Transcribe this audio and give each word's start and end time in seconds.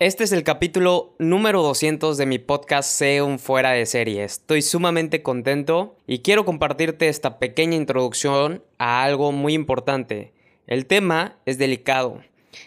Este 0.00 0.24
es 0.24 0.32
el 0.32 0.44
capítulo 0.44 1.14
número 1.18 1.62
200 1.62 2.16
de 2.16 2.24
mi 2.24 2.38
podcast 2.38 2.88
Sé 2.90 3.20
un 3.20 3.38
fuera 3.38 3.72
de 3.72 3.84
serie. 3.84 4.24
Estoy 4.24 4.62
sumamente 4.62 5.22
contento 5.22 5.94
y 6.06 6.20
quiero 6.20 6.46
compartirte 6.46 7.08
esta 7.08 7.38
pequeña 7.38 7.76
introducción 7.76 8.64
a 8.78 9.02
algo 9.02 9.30
muy 9.30 9.52
importante. 9.52 10.32
El 10.66 10.86
tema 10.86 11.36
es 11.44 11.58
delicado. 11.58 12.22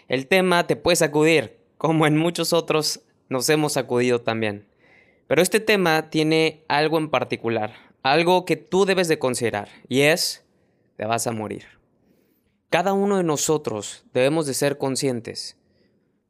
El 0.06 0.28
tema 0.28 0.68
te 0.68 0.76
puede 0.76 0.94
sacudir, 0.94 1.56
como 1.76 2.06
en 2.06 2.16
muchos 2.16 2.52
otros 2.52 3.00
nos 3.28 3.48
hemos 3.48 3.72
sacudido 3.72 4.20
también. 4.20 4.68
Pero 5.26 5.42
este 5.42 5.58
tema 5.58 6.10
tiene 6.10 6.62
algo 6.68 6.98
en 6.98 7.10
particular, 7.10 7.74
algo 8.04 8.44
que 8.44 8.54
tú 8.54 8.84
debes 8.84 9.08
de 9.08 9.18
considerar, 9.18 9.70
y 9.88 10.02
es, 10.02 10.44
te 10.96 11.04
vas 11.04 11.26
a 11.26 11.32
morir. 11.32 11.64
Cada 12.70 12.92
uno 12.92 13.16
de 13.16 13.24
nosotros 13.24 14.04
debemos 14.12 14.46
de 14.46 14.54
ser 14.54 14.78
conscientes 14.78 15.56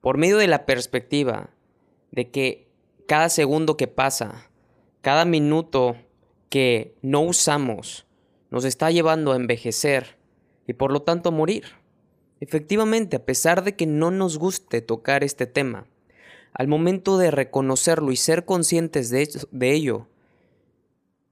por 0.05 0.19
medio 0.19 0.37
de 0.37 0.49
la 0.49 0.67
perspectiva 0.67 1.49
de 2.11 2.31
que 2.31 2.69
cada 3.07 3.31
segundo 3.31 3.79
que 3.79 3.89
pasa, 3.89 4.51
cada 5.01 5.25
minuto 5.25 5.97
que 6.51 6.95
no 7.01 7.23
usamos, 7.23 8.05
nos 8.51 8.67
está 8.67 8.91
llevando 8.91 9.33
a 9.33 9.37
envejecer 9.37 10.19
y 10.67 10.75
por 10.75 10.93
lo 10.93 11.01
tanto 11.01 11.31
a 11.31 11.33
morir. 11.33 11.65
Efectivamente, 12.39 13.17
a 13.17 13.25
pesar 13.25 13.65
de 13.65 13.77
que 13.77 13.87
no 13.87 14.11
nos 14.11 14.37
guste 14.37 14.83
tocar 14.83 15.25
este 15.25 15.47
tema, 15.47 15.87
al 16.53 16.69
momento 16.69 17.17
de 17.17 17.31
reconocerlo 17.31 18.13
y 18.13 18.17
ser 18.17 18.45
conscientes 18.45 19.09
de, 19.09 19.27
de 19.53 19.73
ello, 19.73 20.07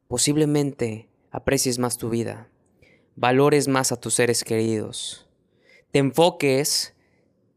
posiblemente 0.08 1.10
aprecies 1.30 1.78
más 1.78 1.98
tu 1.98 2.08
vida, 2.08 2.48
valores 3.16 3.68
más 3.68 3.92
a 3.92 4.00
tus 4.00 4.14
seres 4.14 4.44
queridos, 4.44 5.28
te 5.90 5.98
enfoques 5.98 6.94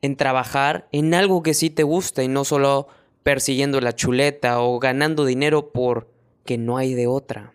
en 0.05 0.15
trabajar 0.15 0.87
en 0.91 1.13
algo 1.13 1.43
que 1.43 1.53
sí 1.53 1.69
te 1.69 1.83
gusta 1.83 2.23
y 2.23 2.27
no 2.27 2.45
solo 2.45 2.87
persiguiendo 3.23 3.81
la 3.81 3.93
chuleta 3.93 4.61
o 4.61 4.79
ganando 4.79 5.25
dinero 5.25 5.71
porque 5.71 6.57
no 6.57 6.77
hay 6.77 6.93
de 6.93 7.07
otra. 7.07 7.53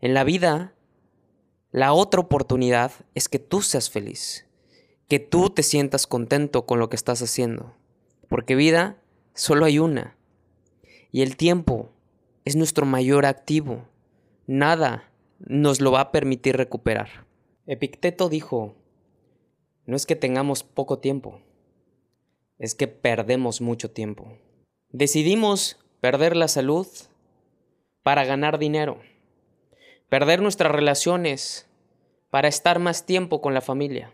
En 0.00 0.14
la 0.14 0.24
vida, 0.24 0.74
la 1.70 1.92
otra 1.92 2.20
oportunidad 2.20 2.92
es 3.14 3.28
que 3.28 3.38
tú 3.38 3.62
seas 3.62 3.90
feliz, 3.90 4.46
que 5.06 5.18
tú 5.18 5.50
te 5.50 5.62
sientas 5.62 6.06
contento 6.06 6.66
con 6.66 6.78
lo 6.78 6.88
que 6.88 6.96
estás 6.96 7.20
haciendo, 7.22 7.74
porque 8.28 8.54
vida 8.54 8.96
solo 9.34 9.66
hay 9.66 9.78
una 9.78 10.16
y 11.10 11.22
el 11.22 11.36
tiempo 11.36 11.90
es 12.44 12.56
nuestro 12.56 12.86
mayor 12.86 13.26
activo. 13.26 13.86
Nada 14.46 15.10
nos 15.38 15.80
lo 15.80 15.92
va 15.92 16.00
a 16.00 16.12
permitir 16.12 16.56
recuperar. 16.56 17.26
Epicteto 17.66 18.28
dijo, 18.28 18.74
no 19.88 19.96
es 19.96 20.04
que 20.04 20.16
tengamos 20.16 20.64
poco 20.64 20.98
tiempo, 20.98 21.40
es 22.58 22.74
que 22.74 22.88
perdemos 22.88 23.62
mucho 23.62 23.90
tiempo. 23.90 24.36
Decidimos 24.90 25.78
perder 26.02 26.36
la 26.36 26.46
salud 26.46 26.86
para 28.02 28.26
ganar 28.26 28.58
dinero, 28.58 29.00
perder 30.10 30.42
nuestras 30.42 30.72
relaciones 30.72 31.66
para 32.28 32.48
estar 32.48 32.80
más 32.80 33.06
tiempo 33.06 33.40
con 33.40 33.54
la 33.54 33.62
familia, 33.62 34.12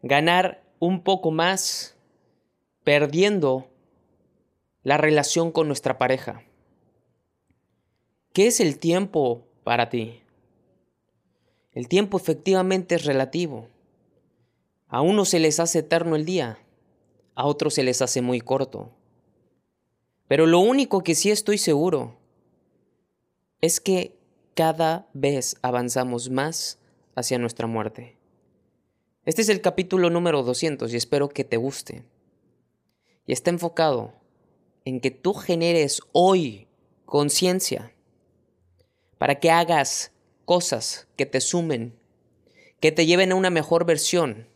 ganar 0.00 0.64
un 0.78 1.02
poco 1.02 1.30
más 1.30 1.94
perdiendo 2.84 3.68
la 4.82 4.96
relación 4.96 5.52
con 5.52 5.66
nuestra 5.66 5.98
pareja. 5.98 6.42
¿Qué 8.32 8.46
es 8.46 8.60
el 8.60 8.78
tiempo 8.78 9.46
para 9.62 9.90
ti? 9.90 10.22
El 11.72 11.86
tiempo 11.86 12.16
efectivamente 12.16 12.94
es 12.94 13.04
relativo. 13.04 13.68
A 14.92 15.00
unos 15.00 15.30
se 15.30 15.38
les 15.38 15.58
hace 15.58 15.78
eterno 15.78 16.16
el 16.16 16.26
día, 16.26 16.58
a 17.34 17.46
otros 17.46 17.72
se 17.72 17.82
les 17.82 18.02
hace 18.02 18.20
muy 18.20 18.42
corto. 18.42 18.90
Pero 20.28 20.46
lo 20.46 20.58
único 20.58 21.02
que 21.02 21.14
sí 21.14 21.30
estoy 21.30 21.56
seguro 21.56 22.18
es 23.62 23.80
que 23.80 24.14
cada 24.52 25.08
vez 25.14 25.56
avanzamos 25.62 26.28
más 26.28 26.78
hacia 27.14 27.38
nuestra 27.38 27.66
muerte. 27.66 28.18
Este 29.24 29.40
es 29.40 29.48
el 29.48 29.62
capítulo 29.62 30.10
número 30.10 30.42
200 30.42 30.92
y 30.92 30.96
espero 30.98 31.30
que 31.30 31.44
te 31.44 31.56
guste. 31.56 32.04
Y 33.24 33.32
está 33.32 33.48
enfocado 33.48 34.12
en 34.84 35.00
que 35.00 35.10
tú 35.10 35.32
generes 35.32 36.02
hoy 36.12 36.68
conciencia 37.06 37.94
para 39.16 39.40
que 39.40 39.50
hagas 39.50 40.12
cosas 40.44 41.08
que 41.16 41.24
te 41.24 41.40
sumen, 41.40 41.98
que 42.78 42.92
te 42.92 43.06
lleven 43.06 43.32
a 43.32 43.36
una 43.36 43.48
mejor 43.48 43.86
versión 43.86 44.51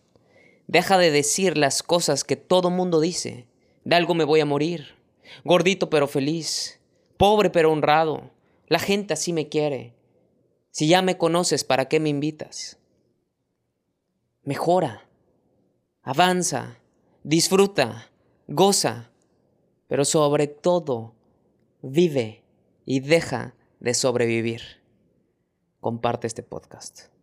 Deja 0.66 0.98
de 0.98 1.10
decir 1.10 1.56
las 1.56 1.82
cosas 1.82 2.24
que 2.24 2.36
todo 2.36 2.70
mundo 2.70 3.00
dice. 3.00 3.46
De 3.84 3.96
algo 3.96 4.14
me 4.14 4.24
voy 4.24 4.40
a 4.40 4.46
morir. 4.46 4.96
Gordito 5.44 5.90
pero 5.90 6.08
feliz. 6.08 6.80
Pobre 7.16 7.50
pero 7.50 7.72
honrado. 7.72 8.30
La 8.66 8.78
gente 8.78 9.14
así 9.14 9.32
me 9.32 9.48
quiere. 9.48 9.94
Si 10.70 10.88
ya 10.88 11.02
me 11.02 11.16
conoces, 11.16 11.64
¿para 11.64 11.88
qué 11.88 12.00
me 12.00 12.08
invitas? 12.08 12.78
Mejora. 14.42 15.08
Avanza. 16.02 16.78
Disfruta. 17.22 18.10
Goza. 18.48 19.10
Pero 19.88 20.04
sobre 20.04 20.48
todo, 20.48 21.14
vive 21.80 22.42
y 22.84 23.00
deja 23.00 23.54
de 23.78 23.94
sobrevivir. 23.94 24.82
Comparte 25.80 26.26
este 26.26 26.42
podcast. 26.42 27.15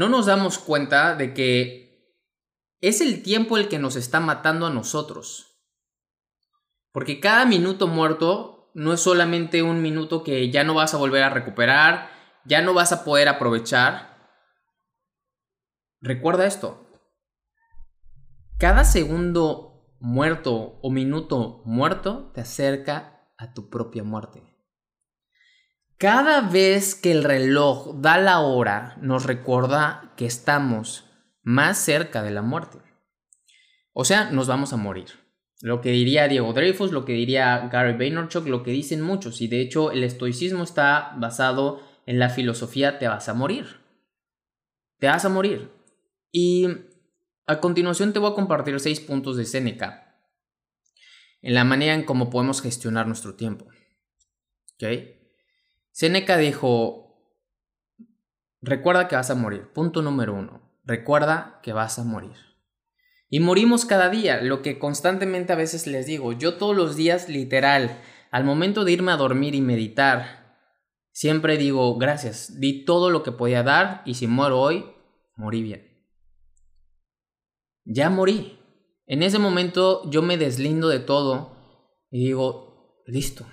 No 0.00 0.08
nos 0.08 0.24
damos 0.24 0.58
cuenta 0.58 1.14
de 1.14 1.34
que 1.34 2.16
es 2.80 3.02
el 3.02 3.22
tiempo 3.22 3.58
el 3.58 3.68
que 3.68 3.78
nos 3.78 3.96
está 3.96 4.18
matando 4.18 4.64
a 4.64 4.70
nosotros. 4.70 5.60
Porque 6.90 7.20
cada 7.20 7.44
minuto 7.44 7.86
muerto 7.86 8.70
no 8.72 8.94
es 8.94 9.00
solamente 9.02 9.62
un 9.62 9.82
minuto 9.82 10.24
que 10.24 10.50
ya 10.50 10.64
no 10.64 10.72
vas 10.72 10.94
a 10.94 10.96
volver 10.96 11.22
a 11.22 11.28
recuperar, 11.28 12.08
ya 12.46 12.62
no 12.62 12.72
vas 12.72 12.92
a 12.92 13.04
poder 13.04 13.28
aprovechar. 13.28 14.32
Recuerda 16.00 16.46
esto. 16.46 16.90
Cada 18.58 18.84
segundo 18.84 19.98
muerto 20.00 20.78
o 20.80 20.90
minuto 20.90 21.60
muerto 21.66 22.30
te 22.32 22.40
acerca 22.40 23.28
a 23.36 23.52
tu 23.52 23.68
propia 23.68 24.02
muerte. 24.02 24.49
Cada 26.00 26.40
vez 26.40 26.94
que 26.94 27.12
el 27.12 27.22
reloj 27.22 28.00
da 28.00 28.16
la 28.16 28.40
hora, 28.40 28.96
nos 29.02 29.26
recuerda 29.26 30.14
que 30.16 30.24
estamos 30.24 31.04
más 31.42 31.76
cerca 31.76 32.22
de 32.22 32.30
la 32.30 32.40
muerte. 32.40 32.78
O 33.92 34.06
sea, 34.06 34.30
nos 34.30 34.46
vamos 34.46 34.72
a 34.72 34.78
morir. 34.78 35.08
Lo 35.60 35.82
que 35.82 35.90
diría 35.90 36.26
Diego 36.26 36.54
Dreyfus, 36.54 36.90
lo 36.90 37.04
que 37.04 37.12
diría 37.12 37.68
Gary 37.70 37.98
Vaynerchuk, 37.98 38.46
lo 38.46 38.62
que 38.62 38.70
dicen 38.70 39.02
muchos. 39.02 39.42
Y 39.42 39.48
de 39.48 39.60
hecho, 39.60 39.90
el 39.90 40.02
estoicismo 40.02 40.62
está 40.62 41.12
basado 41.18 41.82
en 42.06 42.18
la 42.18 42.30
filosofía 42.30 42.98
te 42.98 43.06
vas 43.06 43.28
a 43.28 43.34
morir. 43.34 43.66
Te 45.00 45.06
vas 45.06 45.26
a 45.26 45.28
morir. 45.28 45.70
Y 46.32 46.66
a 47.44 47.60
continuación 47.60 48.14
te 48.14 48.20
voy 48.20 48.30
a 48.30 48.34
compartir 48.34 48.80
seis 48.80 49.00
puntos 49.00 49.36
de 49.36 49.44
Seneca 49.44 50.16
en 51.42 51.52
la 51.52 51.64
manera 51.64 51.92
en 51.92 52.04
cómo 52.04 52.30
podemos 52.30 52.62
gestionar 52.62 53.06
nuestro 53.06 53.34
tiempo. 53.34 53.66
¿Ok? 54.76 55.19
Seneca 56.00 56.38
dijo, 56.38 57.36
recuerda 58.62 59.06
que 59.06 59.16
vas 59.16 59.28
a 59.28 59.34
morir. 59.34 59.70
Punto 59.74 60.00
número 60.00 60.32
uno, 60.32 60.62
recuerda 60.82 61.60
que 61.62 61.74
vas 61.74 61.98
a 61.98 62.04
morir. 62.04 62.38
Y 63.28 63.40
morimos 63.40 63.84
cada 63.84 64.08
día, 64.08 64.40
lo 64.40 64.62
que 64.62 64.78
constantemente 64.78 65.52
a 65.52 65.56
veces 65.56 65.86
les 65.86 66.06
digo, 66.06 66.32
yo 66.32 66.54
todos 66.54 66.74
los 66.74 66.96
días 66.96 67.28
literal, 67.28 68.00
al 68.30 68.44
momento 68.44 68.86
de 68.86 68.92
irme 68.92 69.12
a 69.12 69.18
dormir 69.18 69.54
y 69.54 69.60
meditar, 69.60 70.56
siempre 71.12 71.58
digo, 71.58 71.94
gracias, 71.98 72.58
di 72.58 72.86
todo 72.86 73.10
lo 73.10 73.22
que 73.22 73.32
podía 73.32 73.62
dar 73.62 74.00
y 74.06 74.14
si 74.14 74.26
muero 74.26 74.58
hoy, 74.58 74.86
morí 75.36 75.62
bien. 75.62 76.02
Ya 77.84 78.08
morí. 78.08 78.58
En 79.04 79.22
ese 79.22 79.38
momento 79.38 80.10
yo 80.10 80.22
me 80.22 80.38
deslindo 80.38 80.88
de 80.88 81.00
todo 81.00 81.58
y 82.10 82.24
digo, 82.24 83.02
listo, 83.04 83.44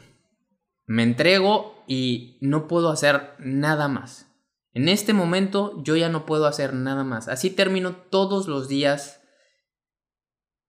me 0.86 1.04
entrego 1.04 1.77
y 1.88 2.38
no 2.42 2.68
puedo 2.68 2.90
hacer 2.90 3.34
nada 3.40 3.88
más. 3.88 4.28
En 4.74 4.90
este 4.90 5.14
momento 5.14 5.82
yo 5.84 5.96
ya 5.96 6.10
no 6.10 6.26
puedo 6.26 6.46
hacer 6.46 6.74
nada 6.74 7.04
más. 7.04 7.28
Así 7.30 7.50
termino 7.50 7.96
todos 7.96 8.48
los 8.48 8.68
días 8.68 9.22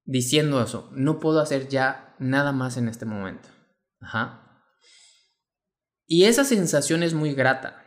diciendo 0.04 0.62
eso. 0.62 0.90
No 0.94 1.18
puedo 1.18 1.40
hacer 1.40 1.68
ya 1.68 2.16
nada 2.18 2.52
más 2.52 2.78
en 2.78 2.88
este 2.88 3.04
momento. 3.04 3.48
Ajá. 4.00 4.64
Y 6.06 6.24
esa 6.24 6.44
sensación 6.44 7.02
es 7.02 7.12
muy 7.12 7.34
grata. 7.34 7.84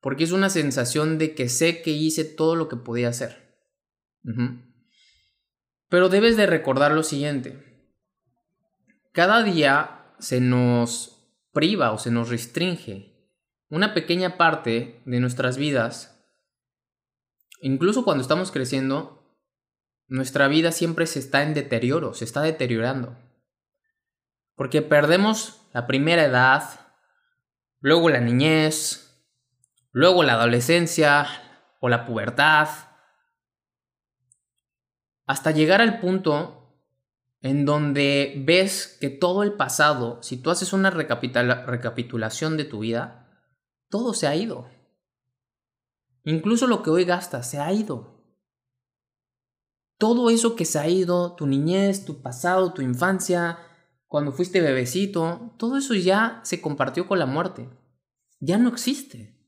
Porque 0.00 0.24
es 0.24 0.32
una 0.32 0.50
sensación 0.50 1.18
de 1.18 1.34
que 1.34 1.48
sé 1.48 1.82
que 1.82 1.92
hice 1.92 2.24
todo 2.24 2.56
lo 2.56 2.68
que 2.68 2.76
podía 2.76 3.08
hacer. 3.08 3.56
Pero 5.88 6.08
debes 6.08 6.36
de 6.36 6.46
recordar 6.46 6.92
lo 6.92 7.02
siguiente. 7.04 7.92
Cada 9.12 9.44
día 9.44 10.14
se 10.18 10.40
nos 10.40 11.13
priva 11.54 11.92
o 11.92 11.98
se 11.98 12.10
nos 12.10 12.28
restringe 12.28 13.14
una 13.70 13.94
pequeña 13.94 14.36
parte 14.36 15.02
de 15.06 15.20
nuestras 15.20 15.56
vidas, 15.56 16.22
incluso 17.60 18.04
cuando 18.04 18.20
estamos 18.20 18.52
creciendo, 18.52 19.38
nuestra 20.06 20.48
vida 20.48 20.70
siempre 20.70 21.06
se 21.06 21.18
está 21.18 21.42
en 21.42 21.54
deterioro, 21.54 22.12
se 22.12 22.24
está 22.24 22.42
deteriorando. 22.42 23.16
Porque 24.54 24.82
perdemos 24.82 25.66
la 25.72 25.86
primera 25.86 26.24
edad, 26.24 26.92
luego 27.80 28.10
la 28.10 28.20
niñez, 28.20 29.26
luego 29.92 30.22
la 30.22 30.34
adolescencia 30.34 31.26
o 31.80 31.88
la 31.88 32.04
pubertad, 32.04 32.68
hasta 35.26 35.50
llegar 35.52 35.80
al 35.80 36.00
punto 36.00 36.63
en 37.44 37.66
donde 37.66 38.42
ves 38.46 38.96
que 39.02 39.10
todo 39.10 39.42
el 39.42 39.52
pasado, 39.52 40.18
si 40.22 40.38
tú 40.38 40.48
haces 40.48 40.72
una 40.72 40.88
recapitulación 40.88 42.56
de 42.56 42.64
tu 42.64 42.78
vida, 42.78 43.28
todo 43.90 44.14
se 44.14 44.26
ha 44.26 44.34
ido. 44.34 44.70
Incluso 46.24 46.66
lo 46.66 46.82
que 46.82 46.88
hoy 46.88 47.04
gastas 47.04 47.50
se 47.50 47.58
ha 47.60 47.70
ido. 47.70 48.24
Todo 49.98 50.30
eso 50.30 50.56
que 50.56 50.64
se 50.64 50.78
ha 50.78 50.88
ido, 50.88 51.36
tu 51.36 51.46
niñez, 51.46 52.06
tu 52.06 52.22
pasado, 52.22 52.72
tu 52.72 52.80
infancia, 52.80 53.58
cuando 54.06 54.32
fuiste 54.32 54.62
bebecito, 54.62 55.54
todo 55.58 55.76
eso 55.76 55.92
ya 55.92 56.40
se 56.44 56.62
compartió 56.62 57.06
con 57.06 57.18
la 57.18 57.26
muerte. 57.26 57.68
Ya 58.40 58.56
no 58.56 58.70
existe. 58.70 59.38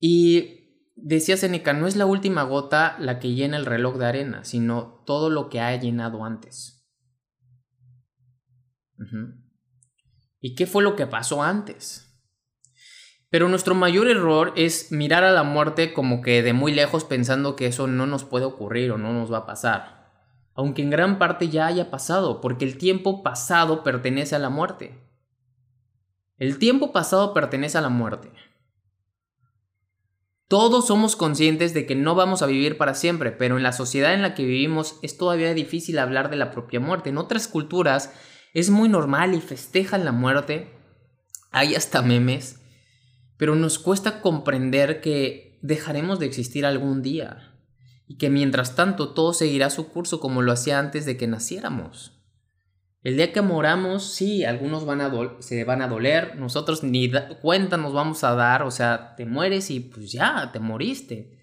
Y 0.00 0.59
Decía 1.02 1.36
Seneca, 1.36 1.72
no 1.72 1.86
es 1.86 1.96
la 1.96 2.06
última 2.06 2.42
gota 2.42 2.96
la 2.98 3.18
que 3.18 3.32
llena 3.32 3.56
el 3.56 3.64
reloj 3.64 3.96
de 3.96 4.06
arena, 4.06 4.44
sino 4.44 5.02
todo 5.06 5.30
lo 5.30 5.48
que 5.48 5.60
ha 5.60 5.74
llenado 5.76 6.24
antes. 6.24 6.86
¿Y 10.40 10.54
qué 10.54 10.66
fue 10.66 10.82
lo 10.82 10.96
que 10.96 11.06
pasó 11.06 11.42
antes? 11.42 12.06
Pero 13.30 13.48
nuestro 13.48 13.74
mayor 13.74 14.08
error 14.08 14.52
es 14.56 14.90
mirar 14.92 15.24
a 15.24 15.30
la 15.30 15.42
muerte 15.42 15.94
como 15.94 16.20
que 16.20 16.42
de 16.42 16.52
muy 16.52 16.72
lejos 16.72 17.04
pensando 17.04 17.56
que 17.56 17.66
eso 17.66 17.86
no 17.86 18.06
nos 18.06 18.24
puede 18.24 18.44
ocurrir 18.44 18.90
o 18.90 18.98
no 18.98 19.12
nos 19.12 19.32
va 19.32 19.38
a 19.38 19.46
pasar. 19.46 20.10
Aunque 20.54 20.82
en 20.82 20.90
gran 20.90 21.18
parte 21.18 21.48
ya 21.48 21.66
haya 21.66 21.90
pasado, 21.90 22.40
porque 22.40 22.64
el 22.64 22.76
tiempo 22.76 23.22
pasado 23.22 23.82
pertenece 23.84 24.34
a 24.34 24.40
la 24.40 24.50
muerte. 24.50 24.98
El 26.36 26.58
tiempo 26.58 26.92
pasado 26.92 27.32
pertenece 27.32 27.78
a 27.78 27.82
la 27.82 27.88
muerte. 27.88 28.32
Todos 30.50 30.88
somos 30.88 31.14
conscientes 31.14 31.74
de 31.74 31.86
que 31.86 31.94
no 31.94 32.16
vamos 32.16 32.42
a 32.42 32.46
vivir 32.46 32.76
para 32.76 32.94
siempre, 32.94 33.30
pero 33.30 33.56
en 33.56 33.62
la 33.62 33.70
sociedad 33.70 34.14
en 34.14 34.20
la 34.20 34.34
que 34.34 34.44
vivimos 34.44 34.96
es 35.00 35.16
todavía 35.16 35.54
difícil 35.54 35.96
hablar 35.96 36.28
de 36.28 36.34
la 36.34 36.50
propia 36.50 36.80
muerte. 36.80 37.10
En 37.10 37.18
otras 37.18 37.46
culturas 37.46 38.12
es 38.52 38.68
muy 38.68 38.88
normal 38.88 39.32
y 39.34 39.40
festejan 39.40 40.04
la 40.04 40.10
muerte, 40.10 40.74
hay 41.52 41.76
hasta 41.76 42.02
memes, 42.02 42.58
pero 43.36 43.54
nos 43.54 43.78
cuesta 43.78 44.20
comprender 44.20 45.00
que 45.00 45.60
dejaremos 45.62 46.18
de 46.18 46.26
existir 46.26 46.66
algún 46.66 47.00
día 47.00 47.54
y 48.08 48.16
que 48.16 48.28
mientras 48.28 48.74
tanto 48.74 49.14
todo 49.14 49.32
seguirá 49.32 49.70
su 49.70 49.86
curso 49.86 50.18
como 50.18 50.42
lo 50.42 50.50
hacía 50.50 50.80
antes 50.80 51.06
de 51.06 51.16
que 51.16 51.28
naciéramos. 51.28 52.19
El 53.02 53.16
día 53.16 53.32
que 53.32 53.40
moramos, 53.40 54.12
sí, 54.12 54.44
algunos 54.44 54.84
van 54.84 55.00
a 55.00 55.10
se 55.40 55.64
van 55.64 55.80
a 55.80 55.88
doler, 55.88 56.36
nosotros 56.36 56.82
ni 56.82 57.10
cuenta 57.40 57.78
nos 57.78 57.94
vamos 57.94 58.22
a 58.24 58.34
dar, 58.34 58.62
o 58.62 58.70
sea, 58.70 59.14
te 59.16 59.24
mueres 59.24 59.70
y 59.70 59.80
pues 59.80 60.12
ya, 60.12 60.50
te 60.52 60.58
moriste. 60.58 61.38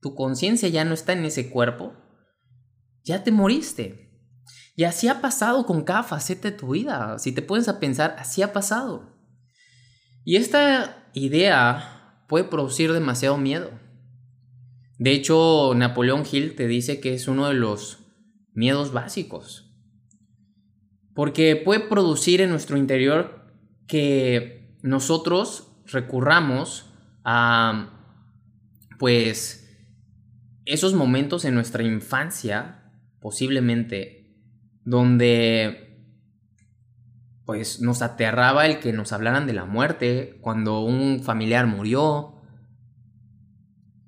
Tu 0.00 0.14
conciencia 0.14 0.68
ya 0.68 0.84
no 0.84 0.94
está 0.94 1.12
en 1.12 1.24
ese 1.24 1.50
cuerpo, 1.50 1.94
ya 3.02 3.24
te 3.24 3.32
moriste. 3.32 4.08
Y 4.76 4.84
así 4.84 5.08
ha 5.08 5.20
pasado 5.20 5.66
con 5.66 5.82
cada 5.82 6.04
faceta 6.04 6.48
de 6.48 6.56
tu 6.56 6.70
vida, 6.70 7.18
si 7.18 7.32
te 7.32 7.42
pones 7.42 7.68
a 7.68 7.80
pensar, 7.80 8.14
así 8.16 8.42
ha 8.42 8.52
pasado. 8.52 9.18
Y 10.24 10.36
esta 10.36 11.10
idea 11.12 12.24
puede 12.28 12.44
producir 12.44 12.92
demasiado 12.92 13.36
miedo. 13.36 13.72
De 14.96 15.10
hecho, 15.10 15.72
Napoleón 15.74 16.22
Hill 16.30 16.54
te 16.54 16.68
dice 16.68 17.00
que 17.00 17.14
es 17.14 17.26
uno 17.26 17.48
de 17.48 17.54
los 17.54 17.98
miedos 18.52 18.92
básicos 18.92 19.69
porque 21.14 21.56
puede 21.56 21.80
producir 21.80 22.40
en 22.40 22.50
nuestro 22.50 22.76
interior 22.76 23.46
que 23.86 24.76
nosotros 24.82 25.72
recurramos 25.86 26.92
a, 27.24 27.90
pues, 28.98 29.60
esos 30.64 30.94
momentos 30.94 31.44
en 31.44 31.54
nuestra 31.54 31.82
infancia, 31.82 32.92
posiblemente, 33.20 34.36
donde 34.84 35.90
pues 37.50 37.80
nos 37.80 38.00
aterraba 38.00 38.64
el 38.66 38.78
que 38.78 38.92
nos 38.92 39.12
hablaran 39.12 39.44
de 39.48 39.52
la 39.54 39.64
muerte 39.64 40.38
cuando 40.40 40.82
un 40.82 41.20
familiar 41.24 41.66
murió. 41.66 42.36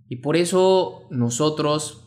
Y 0.09 0.17
por 0.17 0.37
eso 0.37 1.09
nosotros 1.11 2.02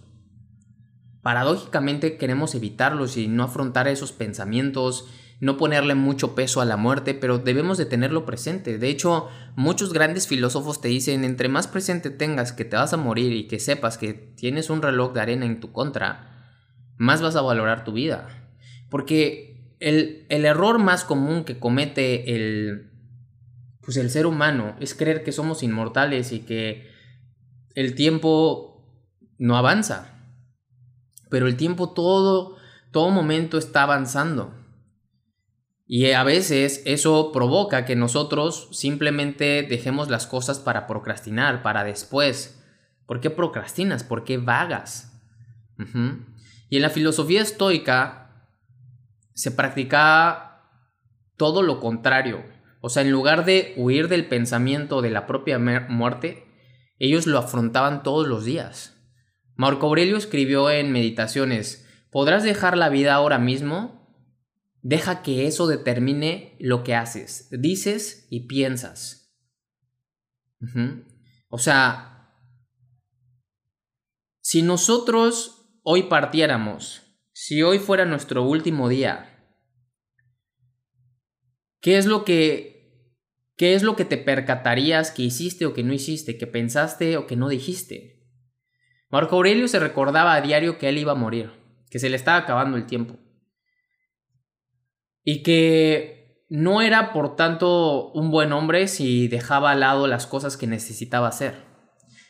paradójicamente 1.25 2.17
queremos 2.17 2.53
evitarlos 2.53 3.17
y 3.17 3.27
no 3.27 3.41
afrontar 3.41 3.87
esos 3.87 4.11
pensamientos, 4.11 5.07
no 5.39 5.57
ponerle 5.57 5.95
mucho 5.95 6.35
peso 6.35 6.61
a 6.61 6.65
la 6.65 6.77
muerte, 6.77 7.15
pero 7.15 7.39
debemos 7.39 7.79
de 7.79 7.87
tenerlo 7.87 8.27
presente. 8.27 8.77
De 8.77 8.89
hecho, 8.89 9.27
muchos 9.55 9.91
grandes 9.91 10.27
filósofos 10.27 10.81
te 10.81 10.87
dicen, 10.87 11.23
entre 11.23 11.49
más 11.49 11.65
presente 11.65 12.11
tengas 12.11 12.53
que 12.53 12.63
te 12.63 12.75
vas 12.75 12.93
a 12.93 12.97
morir 12.97 13.33
y 13.33 13.47
que 13.47 13.59
sepas 13.59 13.97
que 13.97 14.13
tienes 14.13 14.69
un 14.69 14.83
reloj 14.83 15.13
de 15.13 15.21
arena 15.21 15.47
en 15.47 15.59
tu 15.59 15.71
contra, 15.71 16.61
más 16.95 17.23
vas 17.23 17.35
a 17.35 17.41
valorar 17.41 17.85
tu 17.85 17.93
vida. 17.93 18.27
Porque 18.91 19.73
el, 19.79 20.27
el 20.29 20.45
error 20.45 20.77
más 20.77 21.05
común 21.05 21.43
que 21.43 21.57
comete 21.57 22.35
el, 22.35 22.91
pues 23.81 23.97
el 23.97 24.11
ser 24.11 24.27
humano 24.27 24.75
es 24.79 24.93
creer 24.93 25.23
que 25.23 25.31
somos 25.31 25.63
inmortales 25.63 26.31
y 26.31 26.41
que 26.41 26.87
el 27.73 27.95
tiempo 27.95 28.87
no 29.39 29.57
avanza 29.57 30.14
pero 31.35 31.47
el 31.47 31.57
tiempo 31.57 31.89
todo, 31.89 32.55
todo 32.91 33.09
momento 33.09 33.57
está 33.57 33.83
avanzando. 33.83 34.53
Y 35.85 36.09
a 36.11 36.23
veces 36.23 36.81
eso 36.85 37.33
provoca 37.33 37.83
que 37.83 37.97
nosotros 37.97 38.69
simplemente 38.71 39.63
dejemos 39.63 40.09
las 40.09 40.27
cosas 40.27 40.59
para 40.59 40.87
procrastinar, 40.87 41.61
para 41.61 41.83
después. 41.83 42.63
¿Por 43.05 43.19
qué 43.19 43.31
procrastinas? 43.31 44.05
¿Por 44.05 44.23
qué 44.23 44.37
vagas? 44.37 45.11
Y 46.69 46.77
en 46.77 46.81
la 46.81 46.89
filosofía 46.89 47.41
estoica 47.41 48.47
se 49.33 49.51
practica 49.51 50.61
todo 51.35 51.63
lo 51.63 51.81
contrario. 51.81 52.45
O 52.79 52.87
sea, 52.87 53.03
en 53.03 53.11
lugar 53.11 53.43
de 53.43 53.73
huir 53.75 54.07
del 54.07 54.25
pensamiento 54.29 55.01
de 55.01 55.09
la 55.09 55.27
propia 55.27 55.59
muerte, 55.59 56.47
ellos 56.97 57.27
lo 57.27 57.39
afrontaban 57.39 58.03
todos 58.03 58.25
los 58.25 58.45
días. 58.45 58.94
Marco 59.55 59.87
Aurelio 59.87 60.17
escribió 60.17 60.69
en 60.69 60.91
Meditaciones, 60.91 61.87
¿podrás 62.11 62.43
dejar 62.43 62.77
la 62.77 62.89
vida 62.89 63.13
ahora 63.13 63.39
mismo? 63.39 64.05
Deja 64.81 65.23
que 65.23 65.47
eso 65.47 65.65
determine 65.67 66.55
lo 66.59 66.83
que 66.83 66.93
haces, 66.93 67.47
dices 67.51 68.27
y 68.29 68.47
piensas. 68.47 69.33
O 71.49 71.57
sea, 71.57 72.33
si 74.41 74.61
nosotros 74.61 75.79
hoy 75.83 76.03
partiéramos, 76.03 77.01
si 77.31 77.63
hoy 77.63 77.79
fuera 77.79 78.05
nuestro 78.05 78.43
último 78.43 78.89
día, 78.89 79.49
¿qué 81.81 81.97
es 81.97 82.05
lo 82.05 82.25
que 82.25 82.75
qué 83.57 83.73
es 83.73 83.83
lo 83.83 83.95
que 83.95 84.05
te 84.05 84.17
percatarías 84.17 85.11
que 85.11 85.23
hiciste 85.23 85.65
o 85.65 85.73
que 85.73 85.83
no 85.83 85.93
hiciste, 85.93 86.37
que 86.37 86.45
pensaste 86.45 87.17
o 87.17 87.25
que 87.25 87.35
no 87.35 87.47
dijiste? 87.47 88.14
Marco 89.09 89.35
Aurelio 89.35 89.67
se 89.67 89.79
recordaba 89.79 90.33
a 90.33 90.41
diario 90.41 90.77
que 90.77 90.89
él 90.89 90.97
iba 90.97 91.13
a 91.13 91.15
morir, 91.15 91.51
que 91.89 91.99
se 91.99 92.09
le 92.09 92.15
estaba 92.15 92.37
acabando 92.37 92.77
el 92.77 92.85
tiempo. 92.85 93.17
Y 95.23 95.43
que 95.43 96.45
no 96.49 96.81
era 96.81 97.13
por 97.13 97.35
tanto 97.35 98.11
un 98.11 98.31
buen 98.31 98.53
hombre 98.53 98.87
si 98.87 99.27
dejaba 99.27 99.71
al 99.71 99.79
lado 99.79 100.07
las 100.07 100.27
cosas 100.27 100.57
que 100.57 100.67
necesitaba 100.67 101.27
hacer. 101.27 101.63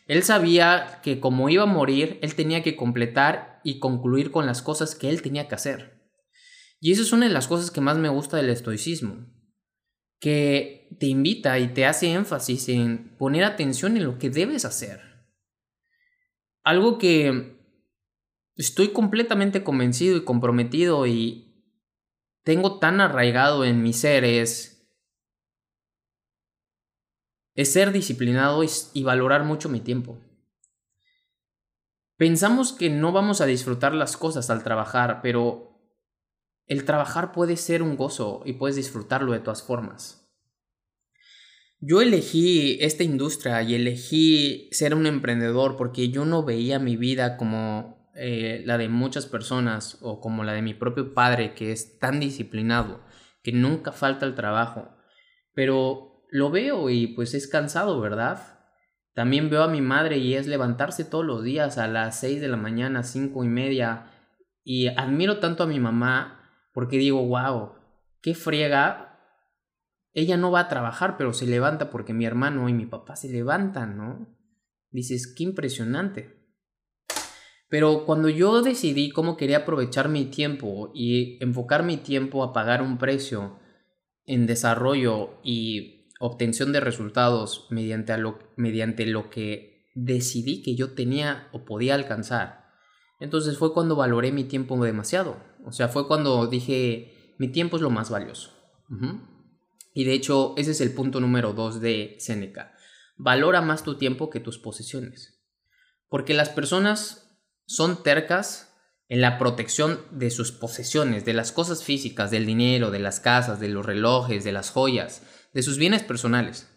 Él 0.07 0.23
sabía 0.23 0.99
que 1.01 1.19
como 1.19 1.49
iba 1.49 1.63
a 1.63 1.67
morir, 1.67 2.19
él 2.21 2.35
tenía 2.35 2.61
que 2.61 2.75
completar 2.75 3.59
y 3.63 3.79
concluir 3.79 4.31
con 4.31 4.45
las 4.45 4.61
cosas 4.61 4.95
que 4.95 5.09
él 5.09 5.21
tenía 5.21 5.47
que 5.47 5.55
hacer. 5.55 5.95
Y 6.79 6.91
eso 6.91 7.01
es 7.01 7.11
una 7.11 7.27
de 7.27 7.33
las 7.33 7.47
cosas 7.47 7.71
que 7.71 7.81
más 7.81 7.97
me 7.97 8.09
gusta 8.09 8.37
del 8.37 8.49
estoicismo, 8.49 9.25
que 10.19 10.89
te 10.99 11.07
invita 11.07 11.57
y 11.57 11.69
te 11.69 11.85
hace 11.85 12.11
énfasis 12.11 12.69
en 12.69 13.17
poner 13.17 13.43
atención 13.43 13.97
en 13.97 14.03
lo 14.03 14.19
que 14.19 14.29
debes 14.29 14.65
hacer. 14.65 15.14
Algo 16.65 16.97
que 16.97 17.59
estoy 18.55 18.91
completamente 18.91 19.63
convencido 19.63 20.17
y 20.17 20.23
comprometido 20.23 21.05
y 21.05 21.63
tengo 22.43 22.79
tan 22.79 23.01
arraigado 23.01 23.63
en 23.65 23.83
mi 23.83 23.93
ser 23.93 24.23
es, 24.23 24.89
ser 27.55 27.91
disciplinado 27.91 28.63
y 28.93 29.03
valorar 29.03 29.43
mucho 29.43 29.69
mi 29.69 29.79
tiempo. 29.79 30.17
Pensamos 32.17 32.73
que 32.73 32.89
no 32.89 33.11
vamos 33.11 33.41
a 33.41 33.45
disfrutar 33.45 33.93
las 33.93 34.17
cosas 34.17 34.49
al 34.49 34.63
trabajar, 34.63 35.21
pero 35.21 35.79
el 36.65 36.83
trabajar 36.83 37.31
puede 37.31 37.57
ser 37.57 37.83
un 37.83 37.95
gozo 37.95 38.41
y 38.43 38.53
puedes 38.53 38.75
disfrutarlo 38.75 39.33
de 39.33 39.39
todas 39.39 39.61
formas. 39.61 40.24
Yo 41.87 42.01
elegí 42.01 42.79
esta 42.81 43.03
industria 43.03 43.61
y 43.61 43.75
elegí 43.75 44.69
ser 44.71 44.95
un 44.95 45.05
emprendedor 45.05 45.77
porque 45.77 46.09
yo 46.09 46.25
no 46.25 46.43
veía 46.43 46.79
mi 46.79 46.97
vida 46.97 47.37
como 47.37 48.09
eh, 48.15 48.63
la 48.65 48.79
de 48.79 48.89
muchas 48.89 49.27
personas 49.27 49.99
o 50.01 50.19
como 50.19 50.43
la 50.43 50.53
de 50.53 50.63
mi 50.63 50.73
propio 50.73 51.13
padre 51.13 51.53
que 51.53 51.71
es 51.71 51.99
tan 51.99 52.19
disciplinado, 52.19 53.01
que 53.43 53.51
nunca 53.51 53.91
falta 53.91 54.25
el 54.25 54.33
trabajo. 54.33 54.89
Pero 55.53 56.25
lo 56.31 56.49
veo 56.49 56.89
y 56.89 57.05
pues 57.05 57.35
es 57.35 57.47
cansado, 57.47 58.01
¿verdad? 58.01 58.39
También 59.13 59.51
veo 59.51 59.61
a 59.61 59.67
mi 59.67 59.81
madre 59.81 60.17
y 60.17 60.33
es 60.33 60.47
levantarse 60.47 61.05
todos 61.05 61.23
los 61.23 61.43
días 61.43 61.77
a 61.77 61.87
las 61.87 62.19
6 62.19 62.41
de 62.41 62.47
la 62.47 62.57
mañana, 62.57 63.03
cinco 63.03 63.43
y 63.43 63.47
media. 63.47 64.07
Y 64.63 64.87
admiro 64.87 65.37
tanto 65.37 65.61
a 65.61 65.67
mi 65.67 65.79
mamá 65.79 66.49
porque 66.73 66.97
digo, 66.97 67.23
wow, 67.27 67.73
qué 68.23 68.33
friega. 68.33 69.14
Ella 70.15 70.37
no 70.37 70.49
va 70.49 70.61
a 70.61 70.67
trabajar, 70.69 71.17
pero 71.17 71.33
se 71.33 71.45
levanta 71.45 71.91
porque 71.91 72.13
mi 72.13 72.25
hermano 72.25 72.67
y 72.69 72.73
mi 72.73 72.87
papá 72.87 73.15
se 73.15 73.29
levantan, 73.29 73.97
¿no? 73.97 74.35
Dices, 74.89 75.27
qué 75.27 75.43
impresionante. 75.43 76.41
Pero 77.69 78.05
cuando 78.05 78.29
yo 78.29 78.61
decidí 78.61 79.11
cómo 79.11 79.35
quería 79.35 79.57
aprovechar 79.57 80.07
mi 80.07 80.25
tiempo 80.25 80.91
y 80.95 81.37
enfocar 81.43 81.83
mi 81.83 81.97
tiempo 81.97 82.43
a 82.43 82.53
pagar 82.53 82.81
un 82.81 82.97
precio 82.97 83.59
en 84.25 84.47
desarrollo 84.47 85.41
y 85.43 86.07
obtención 86.21 86.71
de 86.71 86.79
resultados 86.79 87.67
mediante, 87.69 88.17
lo, 88.17 88.39
mediante 88.55 89.05
lo 89.05 89.29
que 89.29 89.89
decidí 89.95 90.61
que 90.61 90.75
yo 90.75 90.93
tenía 90.93 91.49
o 91.51 91.65
podía 91.65 91.93
alcanzar, 91.93 92.65
entonces 93.19 93.57
fue 93.57 93.73
cuando 93.73 93.97
valoré 93.97 94.31
mi 94.31 94.45
tiempo 94.45 94.81
demasiado. 94.83 95.37
O 95.65 95.73
sea, 95.73 95.89
fue 95.89 96.07
cuando 96.07 96.47
dije, 96.47 97.35
mi 97.37 97.49
tiempo 97.49 97.75
es 97.75 97.81
lo 97.81 97.89
más 97.89 98.09
valioso. 98.09 98.51
Y 99.97 100.03
de 100.03 100.11
hecho, 100.11 100.53
ese 100.57 100.71
es 100.71 100.81
el 100.81 100.93
punto 100.93 101.21
número 101.21 101.53
dos 101.53 101.79
de 101.79 102.17
Seneca. 102.19 102.73
Valora 103.15 103.61
más 103.61 103.81
tu 103.83 103.97
tiempo 103.97 104.29
que 104.29 104.41
tus 104.41 104.59
posesiones. 104.59 105.39
Porque 106.09 106.33
las 106.33 106.49
personas 106.49 107.39
son 107.65 108.03
tercas 108.03 108.75
en 109.07 109.21
la 109.21 109.37
protección 109.37 110.01
de 110.11 110.31
sus 110.31 110.51
posesiones, 110.51 111.23
de 111.23 111.33
las 111.33 111.53
cosas 111.53 111.85
físicas, 111.85 112.29
del 112.29 112.45
dinero, 112.45 112.91
de 112.91 112.99
las 112.99 113.21
casas, 113.21 113.61
de 113.61 113.69
los 113.69 113.85
relojes, 113.85 114.43
de 114.43 114.51
las 114.51 114.69
joyas, 114.69 115.23
de 115.53 115.63
sus 115.63 115.77
bienes 115.77 116.03
personales. 116.03 116.67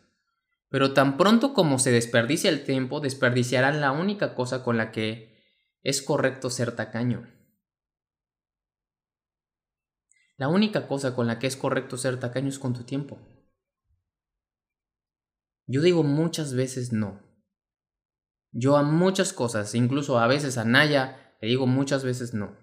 Pero 0.68 0.92
tan 0.92 1.16
pronto 1.16 1.54
como 1.54 1.80
se 1.80 1.90
desperdicia 1.90 2.50
el 2.50 2.62
tiempo, 2.62 3.00
desperdiciarán 3.00 3.80
la 3.80 3.90
única 3.90 4.36
cosa 4.36 4.62
con 4.62 4.76
la 4.76 4.92
que 4.92 5.42
es 5.82 6.02
correcto 6.02 6.50
ser 6.50 6.70
tacaño. 6.76 7.26
La 10.38 10.48
única 10.48 10.86
cosa 10.86 11.16
con 11.16 11.26
la 11.26 11.40
que 11.40 11.48
es 11.48 11.56
correcto 11.56 11.96
ser 11.96 12.20
tacaño 12.20 12.48
es 12.48 12.60
con 12.60 12.72
tu 12.72 12.84
tiempo. 12.84 13.18
Yo 15.66 15.82
digo 15.82 16.04
muchas 16.04 16.54
veces 16.54 16.92
no. 16.92 17.20
Yo 18.52 18.76
a 18.76 18.84
muchas 18.84 19.32
cosas, 19.32 19.74
incluso 19.74 20.18
a 20.18 20.28
veces 20.28 20.56
a 20.56 20.64
Naya, 20.64 21.36
le 21.40 21.48
digo 21.48 21.66
muchas 21.66 22.04
veces 22.04 22.34
no. 22.34 22.56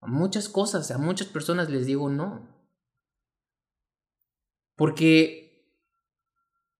A 0.00 0.08
muchas 0.08 0.48
cosas, 0.48 0.90
a 0.90 0.98
muchas 0.98 1.28
personas 1.28 1.70
les 1.70 1.86
digo 1.86 2.10
no. 2.10 2.60
Porque 4.74 5.64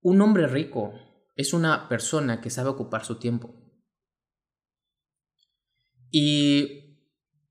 un 0.01 0.21
hombre 0.21 0.49
rico 0.49 0.93
es 1.37 1.55
una 1.55 1.89
persona 1.89 2.41
que 2.41 2.51
sabe 2.51 2.69
ocupar 2.69 3.05
su 3.05 3.21
tiempo. 3.21 3.55
Y 6.11 6.99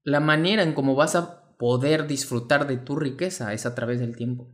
la 0.03 0.19
manera 0.19 0.61
en 0.61 0.73
cómo 0.73 0.93
vas 0.93 1.15
a 1.15 1.40
poder 1.61 2.07
disfrutar 2.07 2.65
de 2.65 2.77
tu 2.77 2.95
riqueza 2.95 3.53
es 3.53 3.67
a 3.67 3.75
través 3.75 3.99
del 3.99 4.15
tiempo. 4.15 4.51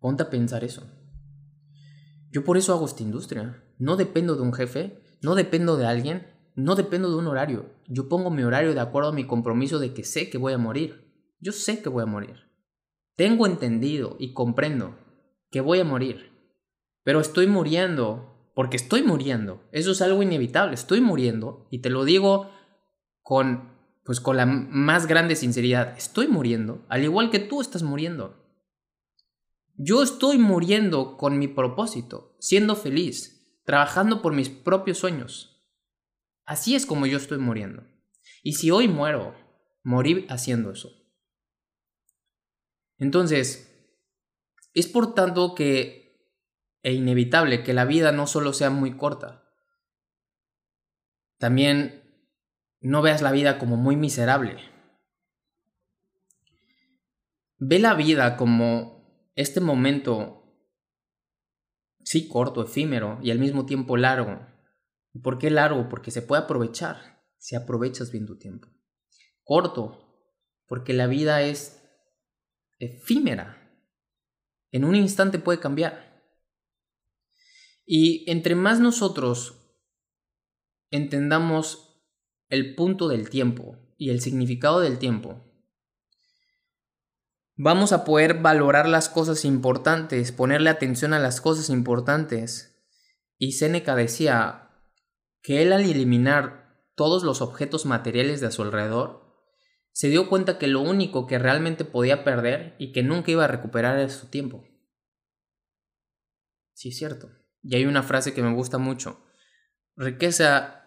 Ponte 0.00 0.24
a 0.24 0.30
pensar 0.30 0.64
eso. 0.64 0.82
Yo 2.32 2.42
por 2.42 2.56
eso 2.56 2.72
hago 2.72 2.86
esta 2.86 3.04
industria. 3.04 3.62
No 3.78 3.94
dependo 3.94 4.34
de 4.34 4.42
un 4.42 4.52
jefe, 4.52 5.00
no 5.22 5.36
dependo 5.36 5.76
de 5.76 5.86
alguien, 5.86 6.26
no 6.56 6.74
dependo 6.74 7.08
de 7.08 7.18
un 7.18 7.28
horario. 7.28 7.66
Yo 7.86 8.08
pongo 8.08 8.30
mi 8.30 8.42
horario 8.42 8.74
de 8.74 8.80
acuerdo 8.80 9.10
a 9.10 9.14
mi 9.14 9.24
compromiso 9.24 9.78
de 9.78 9.94
que 9.94 10.02
sé 10.02 10.28
que 10.28 10.38
voy 10.38 10.54
a 10.54 10.58
morir. 10.58 11.14
Yo 11.38 11.52
sé 11.52 11.80
que 11.82 11.88
voy 11.88 12.02
a 12.02 12.06
morir. 12.06 12.50
Tengo 13.14 13.46
entendido 13.46 14.16
y 14.18 14.32
comprendo 14.32 14.98
que 15.52 15.60
voy 15.60 15.78
a 15.78 15.84
morir. 15.84 16.32
Pero 17.04 17.20
estoy 17.20 17.46
muriendo 17.46 18.50
porque 18.56 18.76
estoy 18.76 19.04
muriendo. 19.04 19.62
Eso 19.70 19.92
es 19.92 20.02
algo 20.02 20.20
inevitable, 20.20 20.74
estoy 20.74 21.00
muriendo 21.00 21.68
y 21.70 21.78
te 21.78 21.90
lo 21.90 22.04
digo 22.04 22.50
con 23.22 23.71
pues 24.04 24.20
con 24.20 24.36
la 24.36 24.46
más 24.46 25.06
grande 25.06 25.36
sinceridad, 25.36 25.96
estoy 25.96 26.28
muriendo, 26.28 26.84
al 26.88 27.04
igual 27.04 27.30
que 27.30 27.38
tú 27.38 27.60
estás 27.60 27.82
muriendo. 27.82 28.38
Yo 29.74 30.02
estoy 30.02 30.38
muriendo 30.38 31.16
con 31.16 31.38
mi 31.38 31.48
propósito, 31.48 32.36
siendo 32.38 32.76
feliz, 32.76 33.60
trabajando 33.64 34.22
por 34.22 34.32
mis 34.32 34.48
propios 34.48 34.98
sueños. 34.98 35.62
Así 36.44 36.74
es 36.74 36.86
como 36.86 37.06
yo 37.06 37.16
estoy 37.16 37.38
muriendo. 37.38 37.84
Y 38.42 38.54
si 38.54 38.70
hoy 38.70 38.88
muero, 38.88 39.34
morí 39.82 40.26
haciendo 40.28 40.72
eso. 40.72 40.90
Entonces, 42.98 43.68
es 44.74 44.86
por 44.88 45.14
tanto 45.14 45.54
que 45.54 46.02
e 46.82 46.92
inevitable 46.92 47.62
que 47.62 47.74
la 47.74 47.84
vida 47.84 48.12
no 48.12 48.26
solo 48.26 48.52
sea 48.52 48.70
muy 48.70 48.96
corta. 48.96 49.48
También 51.38 52.01
no 52.88 53.02
veas 53.02 53.22
la 53.22 53.32
vida 53.32 53.58
como 53.58 53.76
muy 53.76 53.96
miserable. 53.96 54.56
Ve 57.58 57.78
la 57.78 57.94
vida 57.94 58.36
como 58.36 59.30
este 59.36 59.60
momento, 59.60 60.42
sí 62.04 62.28
corto, 62.28 62.64
efímero 62.64 63.18
y 63.22 63.30
al 63.30 63.38
mismo 63.38 63.66
tiempo 63.66 63.96
largo. 63.96 64.46
¿Por 65.22 65.38
qué 65.38 65.50
largo? 65.50 65.88
Porque 65.88 66.10
se 66.10 66.22
puede 66.22 66.42
aprovechar 66.42 67.22
si 67.38 67.54
aprovechas 67.54 68.10
bien 68.10 68.26
tu 68.26 68.38
tiempo. 68.38 68.68
Corto, 69.44 70.02
porque 70.66 70.92
la 70.92 71.06
vida 71.06 71.42
es 71.42 71.82
efímera. 72.78 73.58
En 74.72 74.84
un 74.84 74.96
instante 74.96 75.38
puede 75.38 75.60
cambiar. 75.60 76.24
Y 77.84 78.28
entre 78.30 78.54
más 78.54 78.80
nosotros 78.80 79.76
entendamos 80.90 81.91
el 82.52 82.74
punto 82.74 83.08
del 83.08 83.30
tiempo 83.30 83.78
y 83.96 84.10
el 84.10 84.20
significado 84.20 84.80
del 84.80 84.98
tiempo, 84.98 85.42
vamos 87.56 87.92
a 87.92 88.04
poder 88.04 88.42
valorar 88.42 88.86
las 88.86 89.08
cosas 89.08 89.46
importantes, 89.46 90.32
ponerle 90.32 90.68
atención 90.68 91.14
a 91.14 91.18
las 91.18 91.40
cosas 91.40 91.70
importantes. 91.70 92.78
Y 93.38 93.52
Séneca 93.52 93.96
decía 93.96 94.68
que 95.40 95.62
él 95.62 95.72
al 95.72 95.84
eliminar 95.84 96.84
todos 96.94 97.22
los 97.22 97.40
objetos 97.40 97.86
materiales 97.86 98.42
de 98.42 98.48
a 98.48 98.50
su 98.50 98.60
alrededor, 98.60 99.34
se 99.92 100.08
dio 100.08 100.28
cuenta 100.28 100.58
que 100.58 100.66
lo 100.66 100.82
único 100.82 101.26
que 101.26 101.38
realmente 101.38 101.86
podía 101.86 102.22
perder 102.22 102.76
y 102.78 102.92
que 102.92 103.02
nunca 103.02 103.30
iba 103.30 103.44
a 103.44 103.48
recuperar 103.48 103.98
era 103.98 104.10
su 104.10 104.26
tiempo. 104.26 104.62
Sí, 106.74 106.90
es 106.90 106.98
cierto. 106.98 107.30
Y 107.62 107.76
hay 107.76 107.86
una 107.86 108.02
frase 108.02 108.34
que 108.34 108.42
me 108.42 108.52
gusta 108.52 108.76
mucho. 108.76 109.24
Riqueza, 109.96 110.81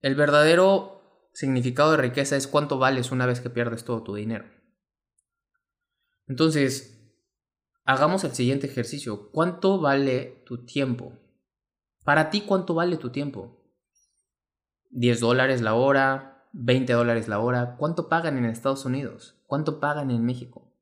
el 0.00 0.14
verdadero 0.14 1.28
significado 1.32 1.92
de 1.92 1.98
riqueza 1.98 2.36
es 2.36 2.46
cuánto 2.46 2.78
vales 2.78 3.10
una 3.12 3.26
vez 3.26 3.40
que 3.40 3.50
pierdes 3.50 3.84
todo 3.84 4.02
tu 4.02 4.14
dinero. 4.14 4.46
Entonces, 6.26 6.96
hagamos 7.84 8.24
el 8.24 8.32
siguiente 8.32 8.66
ejercicio. 8.66 9.30
¿Cuánto 9.30 9.80
vale 9.80 10.42
tu 10.46 10.64
tiempo? 10.64 11.12
Para 12.04 12.30
ti, 12.30 12.42
¿cuánto 12.42 12.74
vale 12.74 12.96
tu 12.96 13.10
tiempo? 13.10 13.64
10 14.90 15.20
dólares 15.20 15.60
la 15.60 15.74
hora, 15.74 16.48
20 16.52 16.92
dólares 16.92 17.28
la 17.28 17.38
hora. 17.38 17.76
¿Cuánto 17.76 18.08
pagan 18.08 18.38
en 18.38 18.46
Estados 18.46 18.84
Unidos? 18.84 19.36
¿Cuánto 19.46 19.78
pagan 19.78 20.10
en 20.10 20.24
México? 20.24 20.72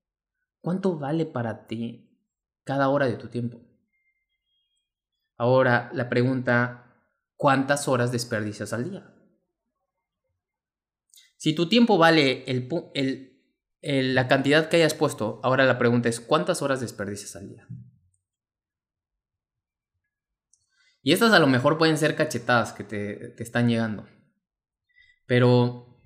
¿Cuánto 0.61 0.99
vale 0.99 1.26
para 1.26 1.66
ti 1.66 2.16
cada 2.64 2.88
hora 2.88 3.06
de 3.06 3.16
tu 3.16 3.28
tiempo? 3.28 3.61
Ahora 5.37 5.90
la 5.92 6.09
pregunta, 6.09 6.84
¿cuántas 7.44 7.88
horas 7.88 8.10
desperdicias 8.10 8.72
al 8.72 8.90
día? 8.90 9.14
Si 11.36 11.54
tu 11.54 11.68
tiempo 11.68 11.98
vale 11.98 12.42
el, 12.46 14.14
la 14.14 14.28
cantidad 14.28 14.70
que 14.70 14.78
hayas 14.78 14.94
puesto, 14.94 15.40
ahora 15.42 15.66
la 15.66 15.76
pregunta 15.76 16.08
es, 16.08 16.20
¿cuántas 16.20 16.62
horas 16.62 16.80
desperdicias 16.80 17.36
al 17.36 17.50
día? 17.50 17.66
Y 21.02 21.12
estas 21.12 21.34
a 21.34 21.38
lo 21.38 21.46
mejor 21.46 21.76
pueden 21.76 21.98
ser 21.98 22.16
cachetadas 22.16 22.72
que 22.72 22.82
te, 22.82 23.28
te 23.36 23.42
están 23.42 23.68
llegando. 23.68 24.08
Pero 25.26 26.02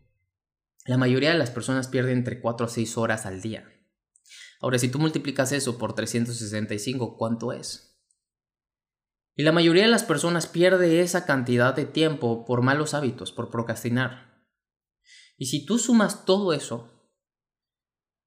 la 0.86 0.96
mayoría 0.96 1.30
de 1.30 1.38
las 1.38 1.52
personas 1.52 1.86
pierden 1.86 2.18
entre 2.18 2.40
4 2.40 2.66
a 2.66 2.68
6 2.68 2.98
horas 2.98 3.26
al 3.26 3.40
día. 3.40 3.64
Ahora, 4.58 4.80
si 4.80 4.88
tú 4.88 4.98
multiplicas 4.98 5.52
eso 5.52 5.78
por 5.78 5.94
365, 5.94 7.16
¿cuánto 7.16 7.52
es? 7.52 7.97
Y 9.38 9.44
la 9.44 9.52
mayoría 9.52 9.84
de 9.84 9.90
las 9.90 10.02
personas 10.02 10.48
pierde 10.48 11.00
esa 11.00 11.24
cantidad 11.24 11.72
de 11.72 11.84
tiempo 11.86 12.44
por 12.44 12.60
malos 12.60 12.92
hábitos, 12.92 13.30
por 13.30 13.50
procrastinar. 13.50 14.44
Y 15.36 15.46
si 15.46 15.64
tú 15.64 15.78
sumas 15.78 16.24
todo 16.24 16.52
eso, 16.52 16.90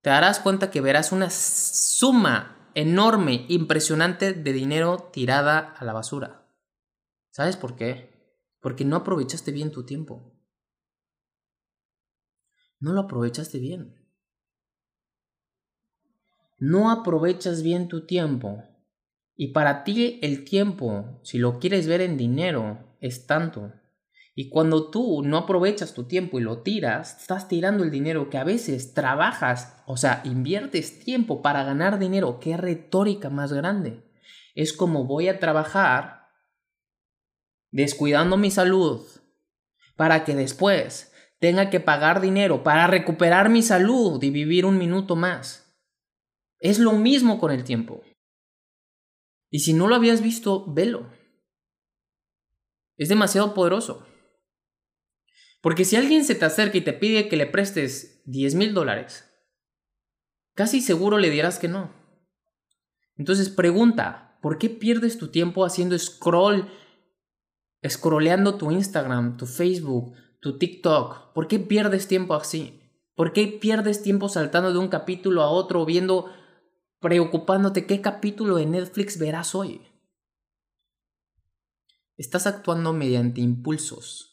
te 0.02 0.10
darás 0.10 0.40
cuenta 0.40 0.72
que 0.72 0.80
verás 0.80 1.12
una 1.12 1.30
suma 1.30 2.72
enorme, 2.76 3.46
impresionante 3.50 4.32
de 4.32 4.54
dinero 4.54 5.10
tirada 5.12 5.60
a 5.60 5.84
la 5.84 5.92
basura. 5.92 6.48
¿Sabes 7.30 7.58
por 7.58 7.76
qué? 7.76 8.40
Porque 8.62 8.86
no 8.86 8.96
aprovechaste 8.96 9.52
bien 9.52 9.72
tu 9.72 9.86
tiempo. 9.86 10.34
No 12.80 12.94
lo 12.94 13.02
aprovechaste 13.02 13.60
bien 13.60 14.02
no 16.62 16.92
aprovechas 16.92 17.64
bien 17.64 17.88
tu 17.88 18.06
tiempo. 18.06 18.64
Y 19.36 19.54
para 19.54 19.84
ti 19.84 20.20
el 20.22 20.44
tiempo, 20.44 21.20
si 21.24 21.38
lo 21.38 21.60
quieres 21.60 21.88
ver 21.88 22.02
en 22.02 22.18
dinero, 22.18 22.96
es 23.00 23.26
tanto. 23.28 23.74
Y 24.34 24.50
cuando 24.50 24.90
tú 24.90 25.24
no 25.24 25.38
aprovechas 25.38 25.94
tu 25.94 26.06
tiempo 26.06 26.40
y 26.40 26.44
lo 26.44 26.60
tiras, 26.60 27.20
estás 27.20 27.48
tirando 27.48 27.84
el 27.84 27.92
dinero 27.92 28.30
que 28.30 28.38
a 28.38 28.44
veces 28.44 28.94
trabajas, 28.94 29.76
o 29.86 29.98
sea, 29.98 30.22
inviertes 30.24 31.04
tiempo 31.04 31.42
para 31.42 31.64
ganar 31.64 32.00
dinero. 32.00 32.40
¿Qué 32.40 32.56
retórica 32.56 33.30
más 33.30 33.52
grande? 33.52 34.04
Es 34.56 34.74
como 34.74 35.06
voy 35.06 35.28
a 35.28 35.40
trabajar 35.40 36.30
descuidando 37.72 38.38
mi 38.38 38.52
salud 38.52 39.02
para 39.96 40.24
que 40.24 40.36
después 40.36 41.12
tenga 41.40 41.70
que 41.70 41.80
pagar 41.80 42.22
dinero 42.22 42.64
para 42.64 42.88
recuperar 42.88 43.50
mi 43.50 43.64
salud 43.64 44.22
y 44.24 44.30
vivir 44.30 44.66
un 44.66 44.78
minuto 44.78 45.16
más. 45.16 45.76
Es 46.60 46.80
lo 46.80 46.94
mismo 46.94 47.40
con 47.40 47.52
el 47.52 47.64
tiempo. 47.64 48.02
Y 49.52 49.60
si 49.60 49.74
no 49.74 49.88
lo 49.88 49.96
habías 49.96 50.22
visto, 50.24 50.66
velo. 50.74 51.12
Es 52.98 53.10
demasiado 53.10 53.54
poderoso. 53.54 54.08
Porque 55.62 55.86
si 55.86 55.98
alguien 55.98 56.24
se 56.24 56.34
te 56.34 56.46
acerca 56.46 56.78
y 56.78 56.82
te 56.82 56.94
pide 56.94 57.28
que 57.28 57.36
le 57.36 57.46
prestes 57.46 58.24
10 58.26 58.56
mil 58.56 58.74
dólares, 58.74 59.30
casi 60.56 60.82
seguro 60.82 61.18
le 61.18 61.30
dirás 61.30 61.60
que 61.60 61.68
no. 61.68 61.94
Entonces 63.18 63.50
pregunta, 63.50 64.40
¿por 64.42 64.58
qué 64.58 64.70
pierdes 64.70 65.20
tu 65.20 65.28
tiempo 65.28 65.66
haciendo 65.66 66.00
scroll, 66.00 66.72
scrolleando 67.88 68.56
tu 68.56 68.72
Instagram, 68.72 69.38
tu 69.38 69.46
Facebook, 69.46 70.16
tu 70.40 70.58
TikTok? 70.58 71.34
¿Por 71.34 71.48
qué 71.48 71.60
pierdes 71.60 72.08
tiempo 72.08 72.34
así? 72.36 72.82
¿Por 73.16 73.34
qué 73.34 73.48
pierdes 73.48 74.02
tiempo 74.02 74.30
saltando 74.30 74.72
de 74.72 74.80
un 74.80 74.88
capítulo 74.88 75.44
a 75.44 75.50
otro 75.50 75.86
viendo 75.86 76.32
preocupándote 77.02 77.86
qué 77.86 78.00
capítulo 78.00 78.56
de 78.56 78.68
Netflix 78.68 79.18
verás 79.18 79.56
hoy. 79.56 79.82
Estás 82.16 82.48
actuando 82.48 82.94
mediante 82.94 83.42
impulsos 83.42 84.32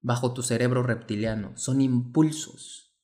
bajo 0.00 0.32
tu 0.32 0.42
cerebro 0.42 0.84
reptiliano. 0.84 1.56
Son 1.56 1.80
impulsos. 1.80 2.96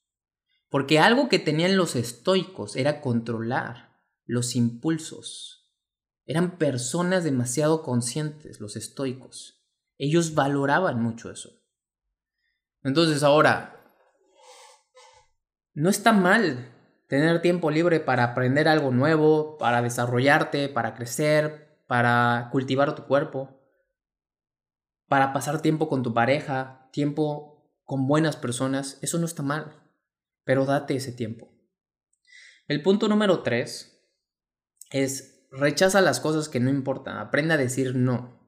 Porque 0.68 1.00
algo 1.00 1.28
que 1.28 1.40
tenían 1.40 1.76
los 1.76 1.96
estoicos 1.96 2.76
era 2.76 3.00
controlar 3.00 4.00
los 4.24 4.54
impulsos. 4.54 5.68
Eran 6.24 6.58
personas 6.58 7.24
demasiado 7.24 7.82
conscientes, 7.82 8.60
los 8.60 8.76
estoicos. 8.76 9.66
Ellos 9.98 10.34
valoraban 10.34 11.02
mucho 11.02 11.32
eso. 11.32 11.50
Entonces 12.84 13.24
ahora, 13.24 13.84
no 15.74 15.90
está 15.90 16.12
mal 16.12 16.72
tener 17.12 17.42
tiempo 17.42 17.70
libre 17.70 18.00
para 18.00 18.24
aprender 18.24 18.68
algo 18.68 18.90
nuevo, 18.90 19.58
para 19.58 19.82
desarrollarte, 19.82 20.70
para 20.70 20.94
crecer, 20.94 21.84
para 21.86 22.48
cultivar 22.50 22.94
tu 22.94 23.04
cuerpo, 23.04 23.60
para 25.08 25.34
pasar 25.34 25.60
tiempo 25.60 25.90
con 25.90 26.02
tu 26.02 26.14
pareja, 26.14 26.88
tiempo 26.90 27.70
con 27.84 28.06
buenas 28.06 28.36
personas, 28.36 28.98
eso 29.02 29.18
no 29.18 29.26
está 29.26 29.42
mal, 29.42 29.92
pero 30.44 30.64
date 30.64 30.96
ese 30.96 31.12
tiempo. 31.12 31.52
El 32.66 32.80
punto 32.80 33.08
número 33.08 33.42
tres 33.42 34.10
es 34.90 35.46
rechaza 35.50 36.00
las 36.00 36.18
cosas 36.18 36.48
que 36.48 36.60
no 36.60 36.70
importan, 36.70 37.18
aprende 37.18 37.52
a 37.52 37.58
decir 37.58 37.94
no. 37.94 38.40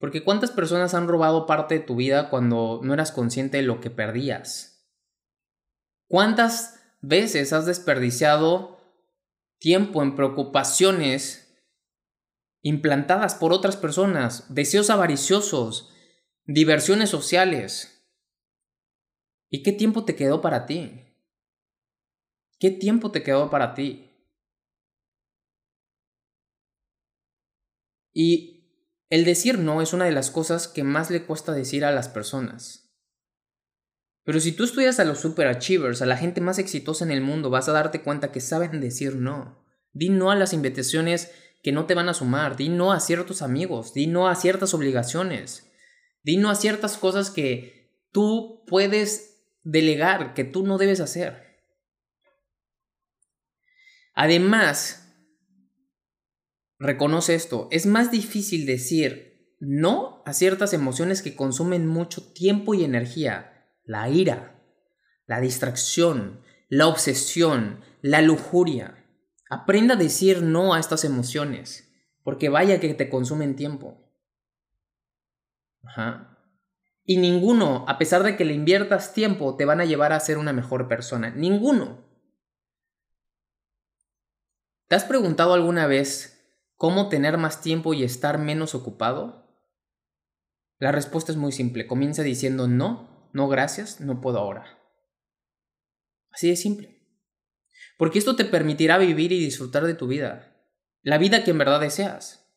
Porque 0.00 0.24
¿cuántas 0.24 0.50
personas 0.50 0.92
han 0.92 1.06
robado 1.06 1.46
parte 1.46 1.78
de 1.78 1.84
tu 1.84 1.94
vida 1.94 2.30
cuando 2.30 2.80
no 2.82 2.94
eras 2.94 3.12
consciente 3.12 3.58
de 3.58 3.62
lo 3.62 3.80
que 3.80 3.90
perdías? 3.90 4.84
¿Cuántas 6.08 6.80
veces 7.08 7.52
has 7.52 7.66
desperdiciado 7.66 8.80
tiempo 9.58 10.02
en 10.02 10.14
preocupaciones 10.14 11.40
implantadas 12.62 13.34
por 13.34 13.52
otras 13.52 13.76
personas, 13.76 14.52
deseos 14.54 14.88
avariciosos, 14.88 15.92
diversiones 16.46 17.10
sociales. 17.10 18.08
¿Y 19.50 19.62
qué 19.62 19.72
tiempo 19.72 20.04
te 20.04 20.16
quedó 20.16 20.40
para 20.40 20.66
ti? 20.66 21.04
¿Qué 22.58 22.70
tiempo 22.70 23.10
te 23.12 23.22
quedó 23.22 23.50
para 23.50 23.74
ti? 23.74 24.10
Y 28.14 28.54
el 29.10 29.24
decir 29.24 29.58
no 29.58 29.82
es 29.82 29.92
una 29.92 30.06
de 30.06 30.12
las 30.12 30.30
cosas 30.30 30.68
que 30.68 30.84
más 30.84 31.10
le 31.10 31.26
cuesta 31.26 31.52
decir 31.52 31.84
a 31.84 31.90
las 31.90 32.08
personas. 32.08 32.83
Pero 34.24 34.40
si 34.40 34.52
tú 34.52 34.64
estudias 34.64 34.98
a 34.98 35.04
los 35.04 35.20
superachievers, 35.20 36.00
a 36.00 36.06
la 36.06 36.16
gente 36.16 36.40
más 36.40 36.58
exitosa 36.58 37.04
en 37.04 37.10
el 37.10 37.20
mundo, 37.20 37.50
vas 37.50 37.68
a 37.68 37.72
darte 37.72 38.02
cuenta 38.02 38.32
que 38.32 38.40
saben 38.40 38.80
decir 38.80 39.16
no. 39.16 39.62
Di 39.92 40.08
no 40.08 40.30
a 40.30 40.34
las 40.34 40.54
invitaciones 40.54 41.30
que 41.62 41.72
no 41.72 41.86
te 41.86 41.94
van 41.94 42.08
a 42.08 42.14
sumar, 42.14 42.56
di 42.56 42.70
no 42.70 42.92
a 42.92 43.00
ciertos 43.00 43.42
amigos, 43.42 43.92
di 43.92 44.06
no 44.06 44.28
a 44.28 44.34
ciertas 44.34 44.72
obligaciones, 44.74 45.70
di 46.22 46.38
no 46.38 46.50
a 46.50 46.54
ciertas 46.54 46.96
cosas 46.96 47.30
que 47.30 47.92
tú 48.12 48.64
puedes 48.66 49.44
delegar, 49.62 50.34
que 50.34 50.44
tú 50.44 50.66
no 50.66 50.78
debes 50.78 51.00
hacer. 51.00 51.42
Además, 54.14 55.12
reconoce 56.78 57.34
esto, 57.34 57.68
es 57.70 57.84
más 57.84 58.10
difícil 58.10 58.64
decir 58.64 59.54
no 59.60 60.22
a 60.26 60.32
ciertas 60.32 60.72
emociones 60.72 61.22
que 61.22 61.36
consumen 61.36 61.86
mucho 61.86 62.32
tiempo 62.32 62.74
y 62.74 62.84
energía 62.84 63.53
la 63.84 64.08
ira, 64.08 64.60
la 65.26 65.40
distracción, 65.40 66.40
la 66.68 66.88
obsesión, 66.88 67.80
la 68.02 68.22
lujuria. 68.22 69.06
Aprenda 69.50 69.94
a 69.94 69.98
decir 69.98 70.42
no 70.42 70.74
a 70.74 70.80
estas 70.80 71.04
emociones, 71.04 71.92
porque 72.22 72.48
vaya 72.48 72.80
que 72.80 72.94
te 72.94 73.08
consumen 73.08 73.56
tiempo. 73.56 74.00
Y 77.04 77.18
ninguno, 77.18 77.84
a 77.86 77.98
pesar 77.98 78.22
de 78.22 78.36
que 78.36 78.44
le 78.44 78.54
inviertas 78.54 79.12
tiempo, 79.12 79.56
te 79.56 79.66
van 79.66 79.80
a 79.80 79.84
llevar 79.84 80.12
a 80.12 80.20
ser 80.20 80.38
una 80.38 80.52
mejor 80.52 80.88
persona. 80.88 81.30
Ninguno. 81.30 82.02
¿Te 84.88 84.96
has 84.96 85.04
preguntado 85.04 85.52
alguna 85.54 85.86
vez 85.86 86.42
cómo 86.76 87.08
tener 87.08 87.36
más 87.36 87.60
tiempo 87.60 87.92
y 87.92 88.04
estar 88.04 88.38
menos 88.38 88.74
ocupado? 88.74 89.44
La 90.78 90.92
respuesta 90.92 91.30
es 91.30 91.36
muy 91.36 91.52
simple. 91.52 91.86
Comienza 91.86 92.22
diciendo 92.22 92.66
no 92.68 93.13
no 93.34 93.48
gracias, 93.48 94.00
no 94.00 94.20
puedo 94.20 94.38
ahora. 94.38 94.78
Así 96.30 96.48
de 96.48 96.56
simple. 96.56 97.02
Porque 97.98 98.18
esto 98.18 98.36
te 98.36 98.44
permitirá 98.44 98.96
vivir 98.96 99.32
y 99.32 99.40
disfrutar 99.40 99.84
de 99.84 99.94
tu 99.94 100.06
vida, 100.06 100.56
la 101.02 101.18
vida 101.18 101.42
que 101.42 101.50
en 101.50 101.58
verdad 101.58 101.80
deseas. 101.80 102.48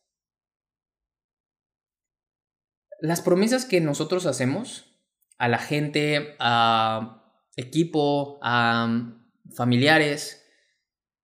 Las 3.00 3.20
promesas 3.20 3.64
que 3.64 3.80
nosotros 3.80 4.24
hacemos 4.24 4.96
a 5.36 5.48
la 5.48 5.58
gente, 5.58 6.36
a 6.38 7.44
equipo, 7.56 8.38
a 8.40 9.16
familiares, 9.56 10.48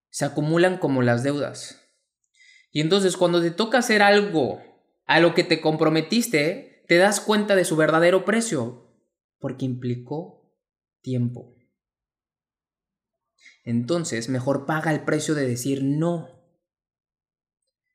se 0.09 0.25
acumulan 0.25 0.77
como 0.77 1.01
las 1.01 1.23
deudas. 1.23 1.81
Y 2.71 2.81
entonces 2.81 3.15
cuando 3.15 3.41
te 3.41 3.51
toca 3.51 3.77
hacer 3.77 4.01
algo 4.01 4.61
a 5.05 5.21
lo 5.21 5.33
que 5.33 5.45
te 5.45 5.61
comprometiste, 5.61 6.83
te 6.89 6.97
das 6.97 7.21
cuenta 7.21 7.55
de 7.55 7.63
su 7.63 7.77
verdadero 7.77 8.25
precio? 8.25 8.84
Porque 9.39 9.65
implicó 9.65 10.51
tiempo. 11.01 11.55
Entonces, 13.63 14.29
mejor 14.29 14.65
paga 14.65 14.91
el 14.91 15.03
precio 15.03 15.35
de 15.35 15.47
decir 15.47 15.83
no. 15.83 16.29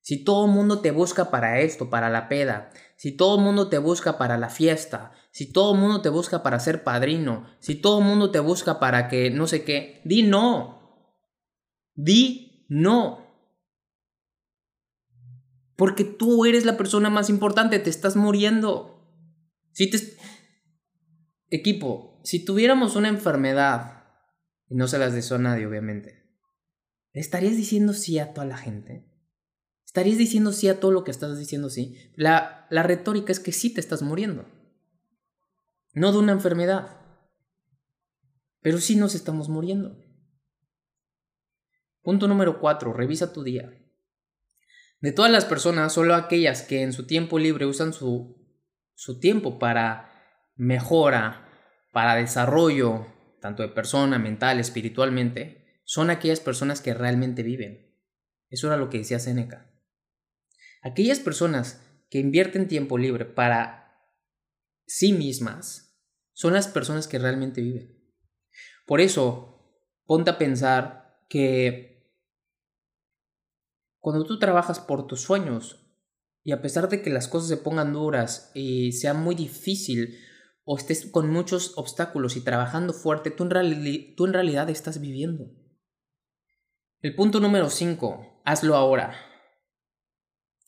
Si 0.01 0.25
todo 0.25 0.47
el 0.47 0.53
mundo 0.53 0.81
te 0.81 0.91
busca 0.91 1.31
para 1.31 1.61
esto, 1.61 1.91
para 1.91 2.11
la 2.11 2.29
peda, 2.29 2.71
si 2.97 3.13
todo 3.13 3.39
el 3.39 3.45
mundo 3.45 3.69
te 3.69 3.79
busca 3.79 4.19
para 4.19 4.39
la 4.39 4.49
fiesta, 4.49 5.13
si 5.31 5.53
todo 5.53 5.75
el 5.75 5.81
mundo 5.81 6.03
te 6.03 6.09
busca 6.09 6.43
para 6.43 6.59
ser 6.59 6.83
padrino, 6.83 7.47
si 7.61 7.77
todo 7.77 8.01
el 8.01 8.05
mundo 8.05 8.31
te 8.31 8.41
busca 8.41 8.81
para 8.81 9.09
que 9.09 9.31
no 9.31 9.47
sé 9.47 9.63
qué, 9.65 10.01
di 10.05 10.23
no. 10.23 10.81
Di 11.95 12.67
no. 12.69 13.27
Porque 15.77 16.05
tú 16.05 16.45
eres 16.45 16.65
la 16.65 16.77
persona 16.77 17.11
más 17.11 17.31
importante, 17.31 17.79
te 17.79 17.91
estás 17.91 18.17
muriendo. 18.17 19.07
Si 19.73 19.89
te... 19.89 19.99
Equipo, 21.51 22.21
si 22.23 22.45
tuviéramos 22.45 22.95
una 22.95 23.09
enfermedad 23.09 24.05
y 24.69 24.77
no 24.77 24.87
se 24.87 24.99
las 24.99 25.13
deseo 25.13 25.37
a 25.37 25.41
nadie, 25.41 25.67
obviamente. 25.67 26.25
¿Estarías 27.13 27.57
diciendo 27.57 27.93
sí 27.93 28.21
a 28.21 28.33
toda 28.33 28.47
la 28.47 28.57
gente? 28.57 29.05
¿Estarías 29.85 30.17
diciendo 30.17 30.53
sí 30.53 30.69
a 30.69 30.79
todo 30.79 30.93
lo 30.93 31.03
que 31.03 31.11
estás 31.11 31.37
diciendo 31.37 31.69
sí? 31.69 32.13
La, 32.15 32.69
la 32.71 32.85
retórica 32.85 33.33
es 33.33 33.41
que 33.41 33.51
sí 33.51 33.75
te 33.75 33.81
estás 33.81 34.03
muriendo. 34.03 34.47
No 35.93 36.13
de 36.13 36.19
una 36.19 36.31
enfermedad. 36.31 37.01
Pero 38.61 38.79
sí 38.79 38.95
nos 38.95 39.17
estamos 39.17 39.49
muriendo. 39.49 39.99
Punto 42.03 42.29
número 42.29 42.61
4. 42.61 42.93
Revisa 42.93 43.33
tu 43.33 43.43
día. 43.43 43.77
De 45.01 45.11
todas 45.11 45.33
las 45.33 45.47
personas, 45.47 45.93
solo 45.93 46.15
aquellas 46.15 46.63
que 46.63 46.83
en 46.83 46.93
su 46.93 47.07
tiempo 47.07 47.41
libre 47.41 47.67
usan 47.67 47.93
su, 47.93 48.37
su 48.95 49.19
tiempo 49.19 49.59
para 49.59 50.10
mejora, 50.61 51.49
para 51.91 52.17
desarrollo, 52.17 53.07
tanto 53.41 53.63
de 53.63 53.71
persona, 53.71 54.19
mental, 54.19 54.61
espiritualmente, 54.61 55.81
son 55.85 56.11
aquellas 56.11 56.41
personas 56.41 56.83
que 56.83 56.93
realmente 56.93 57.43
viven. 57.43 57.97
Eso 58.51 58.67
era 58.67 58.77
lo 58.77 58.91
que 58.91 58.99
decía 58.99 59.19
Seneca. 59.19 59.73
Aquellas 60.83 61.19
personas 61.19 61.83
que 62.11 62.19
invierten 62.19 62.69
tiempo 62.69 62.99
libre 62.99 63.25
para 63.25 63.97
sí 64.87 65.15
mismas 65.15 65.99
son 66.33 66.53
las 66.53 66.69
personas 66.69 67.09
que 67.09 67.19
realmente 67.19 67.63
viven. 67.63 67.99
Por 68.87 69.01
eso, 69.01 69.81
ponte 70.05 70.31
a 70.31 70.39
pensar 70.39 71.25
que 71.31 72.13
cuando 73.99 74.25
tú 74.27 74.39
trabajas 74.39 74.79
por 74.79 75.07
tus 75.07 75.23
sueños 75.23 75.87
y 76.43 76.53
a 76.53 76.61
pesar 76.61 76.91
de 76.91 77.01
que 77.01 77.11
las 77.11 77.29
cosas 77.29 77.49
se 77.49 77.57
pongan 77.57 77.95
duras 77.95 78.51
y 78.55 78.93
sea 78.93 79.15
muy 79.15 79.35
difícil 79.35 80.19
o 80.73 80.77
estés 80.79 81.05
con 81.07 81.29
muchos 81.29 81.73
obstáculos 81.77 82.37
y 82.37 82.43
trabajando 82.43 82.93
fuerte, 82.93 83.33
tú 83.33 83.43
en, 83.43 84.33
realidad 84.33 84.71
estás 84.71 85.01
viviendo. 85.01 85.51
El 87.01 87.17
punto 87.17 87.41
número 87.41 87.71
5, 87.71 88.43
hazlo 88.45 88.77
ahora. 88.77 89.17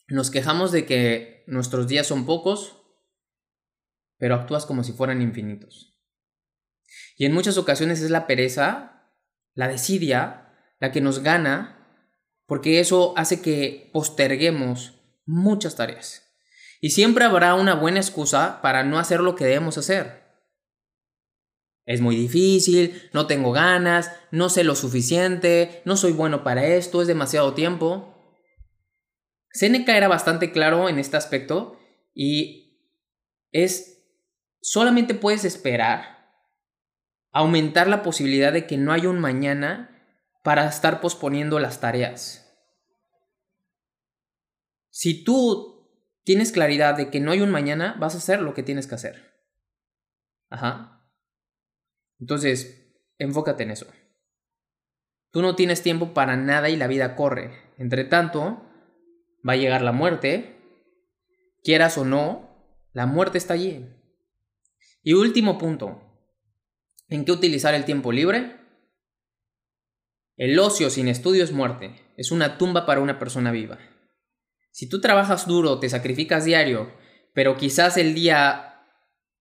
Nos 0.09 0.33
quejamos 0.33 0.73
de 0.73 0.87
que 0.87 1.45
nuestros 1.47 1.87
días 1.87 2.09
son 2.09 2.27
pocos, 2.27 2.83
pero 4.19 4.35
actúas 4.35 4.67
como 4.67 4.83
si 4.83 4.93
fueran 4.93 5.23
infinitos. 5.23 5.97
Y 7.17 7.25
en 7.25 7.33
muchas 7.33 7.57
ocasiones 7.57 8.03
es 8.03 8.11
la 8.11 8.27
pereza, 8.27 9.09
la 9.55 9.69
desidia, 9.69 10.53
la 10.81 10.91
que 10.91 11.01
nos 11.01 11.21
gana, 11.21 12.11
porque 12.47 12.81
eso 12.81 13.15
hace 13.17 13.41
que 13.41 13.89
posterguemos 13.93 15.01
muchas 15.27 15.77
tareas. 15.77 16.32
Y 16.83 16.91
siempre 16.91 17.25
habrá 17.25 17.55
una 17.55 17.77
buena 17.77 18.01
excusa 18.01 18.61
para 18.61 18.83
no 18.83 18.99
hacer 18.99 19.21
lo 19.21 19.37
que 19.37 19.45
debemos 19.45 19.79
hacer. 19.79 20.25
Es 21.87 22.01
muy 22.01 22.17
difícil, 22.17 23.09
no 23.13 23.29
tengo 23.29 23.53
ganas, 23.53 24.11
no 24.33 24.49
sé 24.49 24.65
lo 24.65 24.75
suficiente, 24.75 25.81
no 25.85 25.97
soy 25.97 26.11
bueno 26.11 26.43
para 26.43 26.67
esto, 26.67 27.01
es 27.01 27.07
demasiado 27.07 27.55
tiempo. 27.55 28.19
Seneca 29.53 29.97
era 29.97 30.09
bastante 30.09 30.51
claro 30.51 30.89
en 30.89 30.99
este 30.99 31.17
aspecto 31.17 31.79
y 32.15 32.81
es 33.53 34.05
solamente 34.61 35.15
puedes 35.15 35.45
esperar 35.45 36.35
aumentar 37.31 37.87
la 37.87 38.03
posibilidad 38.03 38.53
de 38.53 38.67
que 38.67 38.77
no 38.77 38.93
haya 38.93 39.09
un 39.09 39.21
mañana 39.21 40.05
para 40.43 40.67
estar 40.67 41.01
posponiendo 41.01 41.61
las 41.61 41.81
tareas. 41.81 42.53
Si 44.91 45.23
tú 45.23 45.72
tienes 46.25 46.53
claridad 46.53 46.97
de 46.97 47.11
que 47.11 47.21
no 47.21 47.33
hay 47.33 47.41
un 47.41 47.51
mañana, 47.51 47.97
vas 47.99 48.15
a 48.15 48.19
hacer 48.19 48.41
lo 48.41 48.55
que 48.55 48.63
tienes 48.63 48.87
que 48.87 48.95
hacer. 48.95 49.33
Ajá. 50.49 51.09
Entonces, 52.19 52.95
enfócate 53.19 53.63
en 53.63 53.71
eso. 53.71 53.87
Tú 55.31 55.41
no 55.43 55.57
tienes 55.57 55.83
tiempo 55.83 56.13
para 56.13 56.37
nada 56.37 56.69
y 56.69 56.77
la 56.77 56.87
vida 56.87 57.17
corre. 57.17 57.73
Entre 57.79 58.05
tanto, 58.05 58.63
va 59.49 59.55
a 59.55 59.57
llegar 59.57 59.83
la 59.83 59.93
muerte. 59.93 60.59
Quieras 61.65 61.97
o 61.97 62.05
no, 62.05 62.53
la 62.93 63.07
muerte 63.07 63.39
está 63.39 63.55
allí. 63.55 63.89
Y 65.03 65.15
último 65.15 65.59
punto. 65.59 66.03
¿En 67.09 67.25
qué 67.25 67.33
utilizar 67.33 67.75
el 67.75 67.85
tiempo 67.85 68.13
libre? 68.13 68.61
El 70.37 70.59
ocio 70.59 70.91
sin 70.91 71.09
estudio 71.09 71.45
es 71.45 71.53
muerte. 71.53 71.95
Es 72.17 72.31
una 72.31 72.59
tumba 72.59 72.87
para 72.87 73.01
una 73.01 73.19
persona 73.19 73.51
viva. 73.51 73.79
Si 74.73 74.89
tú 74.89 75.01
trabajas 75.01 75.47
duro, 75.47 75.79
te 75.79 75.89
sacrificas 75.91 76.47
diario, 76.47 76.91
pero 77.35 77.57
quizás 77.57 77.99
el 77.99 78.15
día 78.15 78.81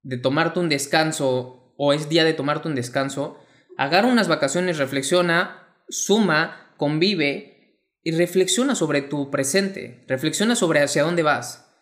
de 0.04 0.17
tomarte 0.17 0.60
un 0.60 0.67
descanso 0.70 1.74
o 1.78 1.94
es 1.94 2.10
día 2.10 2.26
de 2.26 2.34
tomarte 2.34 2.67
un 2.67 2.76
descanso, 2.76 3.39
agarra 3.78 4.10
unas 4.10 4.28
vacaciones, 4.28 4.78
reflexiona, 4.78 5.76
suma, 5.88 6.74
convive 6.78 7.80
y 8.04 8.12
reflexiona 8.12 8.76
sobre 8.76 9.02
tu 9.02 9.32
presente, 9.32 10.04
reflexiona 10.08 10.56
sobre 10.56 10.82
hacia 10.82 11.04
dónde 11.04 11.24
vas. 11.24 11.74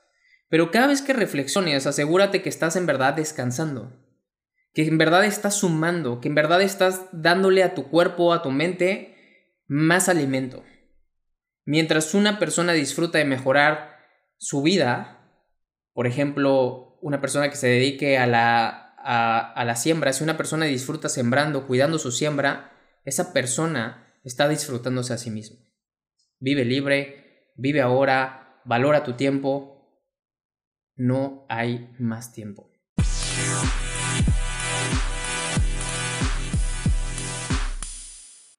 Pero 0.49 0.69
cada 0.69 0.87
vez 0.87 1.01
que 1.01 1.13
reflexiones, 1.13 1.87
asegúrate 1.87 2.41
que 2.43 2.49
estás 2.49 2.75
en 2.75 2.85
verdad 2.85 3.15
descansando, 3.15 3.99
que 4.73 4.85
en 4.85 4.97
verdad 4.99 5.25
estás 5.25 5.55
sumando, 5.55 6.21
que 6.21 6.27
en 6.27 6.35
verdad 6.35 6.61
estás 6.61 7.05
dándole 7.11 7.63
a 7.63 7.73
tu 7.73 7.89
cuerpo, 7.89 8.31
a 8.31 8.43
tu 8.43 8.51
mente, 8.51 9.15
más 9.67 10.07
alimento. 10.07 10.63
Mientras 11.69 12.15
una 12.15 12.39
persona 12.39 12.73
disfruta 12.73 13.19
de 13.19 13.25
mejorar 13.25 13.99
su 14.39 14.63
vida, 14.63 15.19
por 15.93 16.07
ejemplo, 16.07 16.97
una 16.99 17.21
persona 17.21 17.51
que 17.51 17.57
se 17.57 17.67
dedique 17.67 18.17
a 18.17 18.25
la, 18.25 18.95
a, 18.97 19.63
la 19.63 19.75
siembra, 19.75 20.11
si 20.11 20.23
una 20.23 20.35
persona 20.35 20.65
disfruta 20.65 21.09
sembrando, 21.09 21.67
cuidando 21.67 21.99
su 21.99 22.11
siembra, 22.11 22.71
esa 23.05 23.33
persona 23.33 24.19
está 24.23 24.49
disfrutándose 24.49 25.13
a 25.13 25.19
sí 25.19 25.29
mismo. 25.29 25.59
Vive 26.39 26.65
libre, 26.65 27.51
vive 27.55 27.81
ahora, 27.81 28.59
valora 28.65 29.03
tu 29.03 29.13
tiempo. 29.13 30.03
No 30.95 31.45
hay 31.49 31.95
más 31.99 32.33
tiempo. 32.33 32.71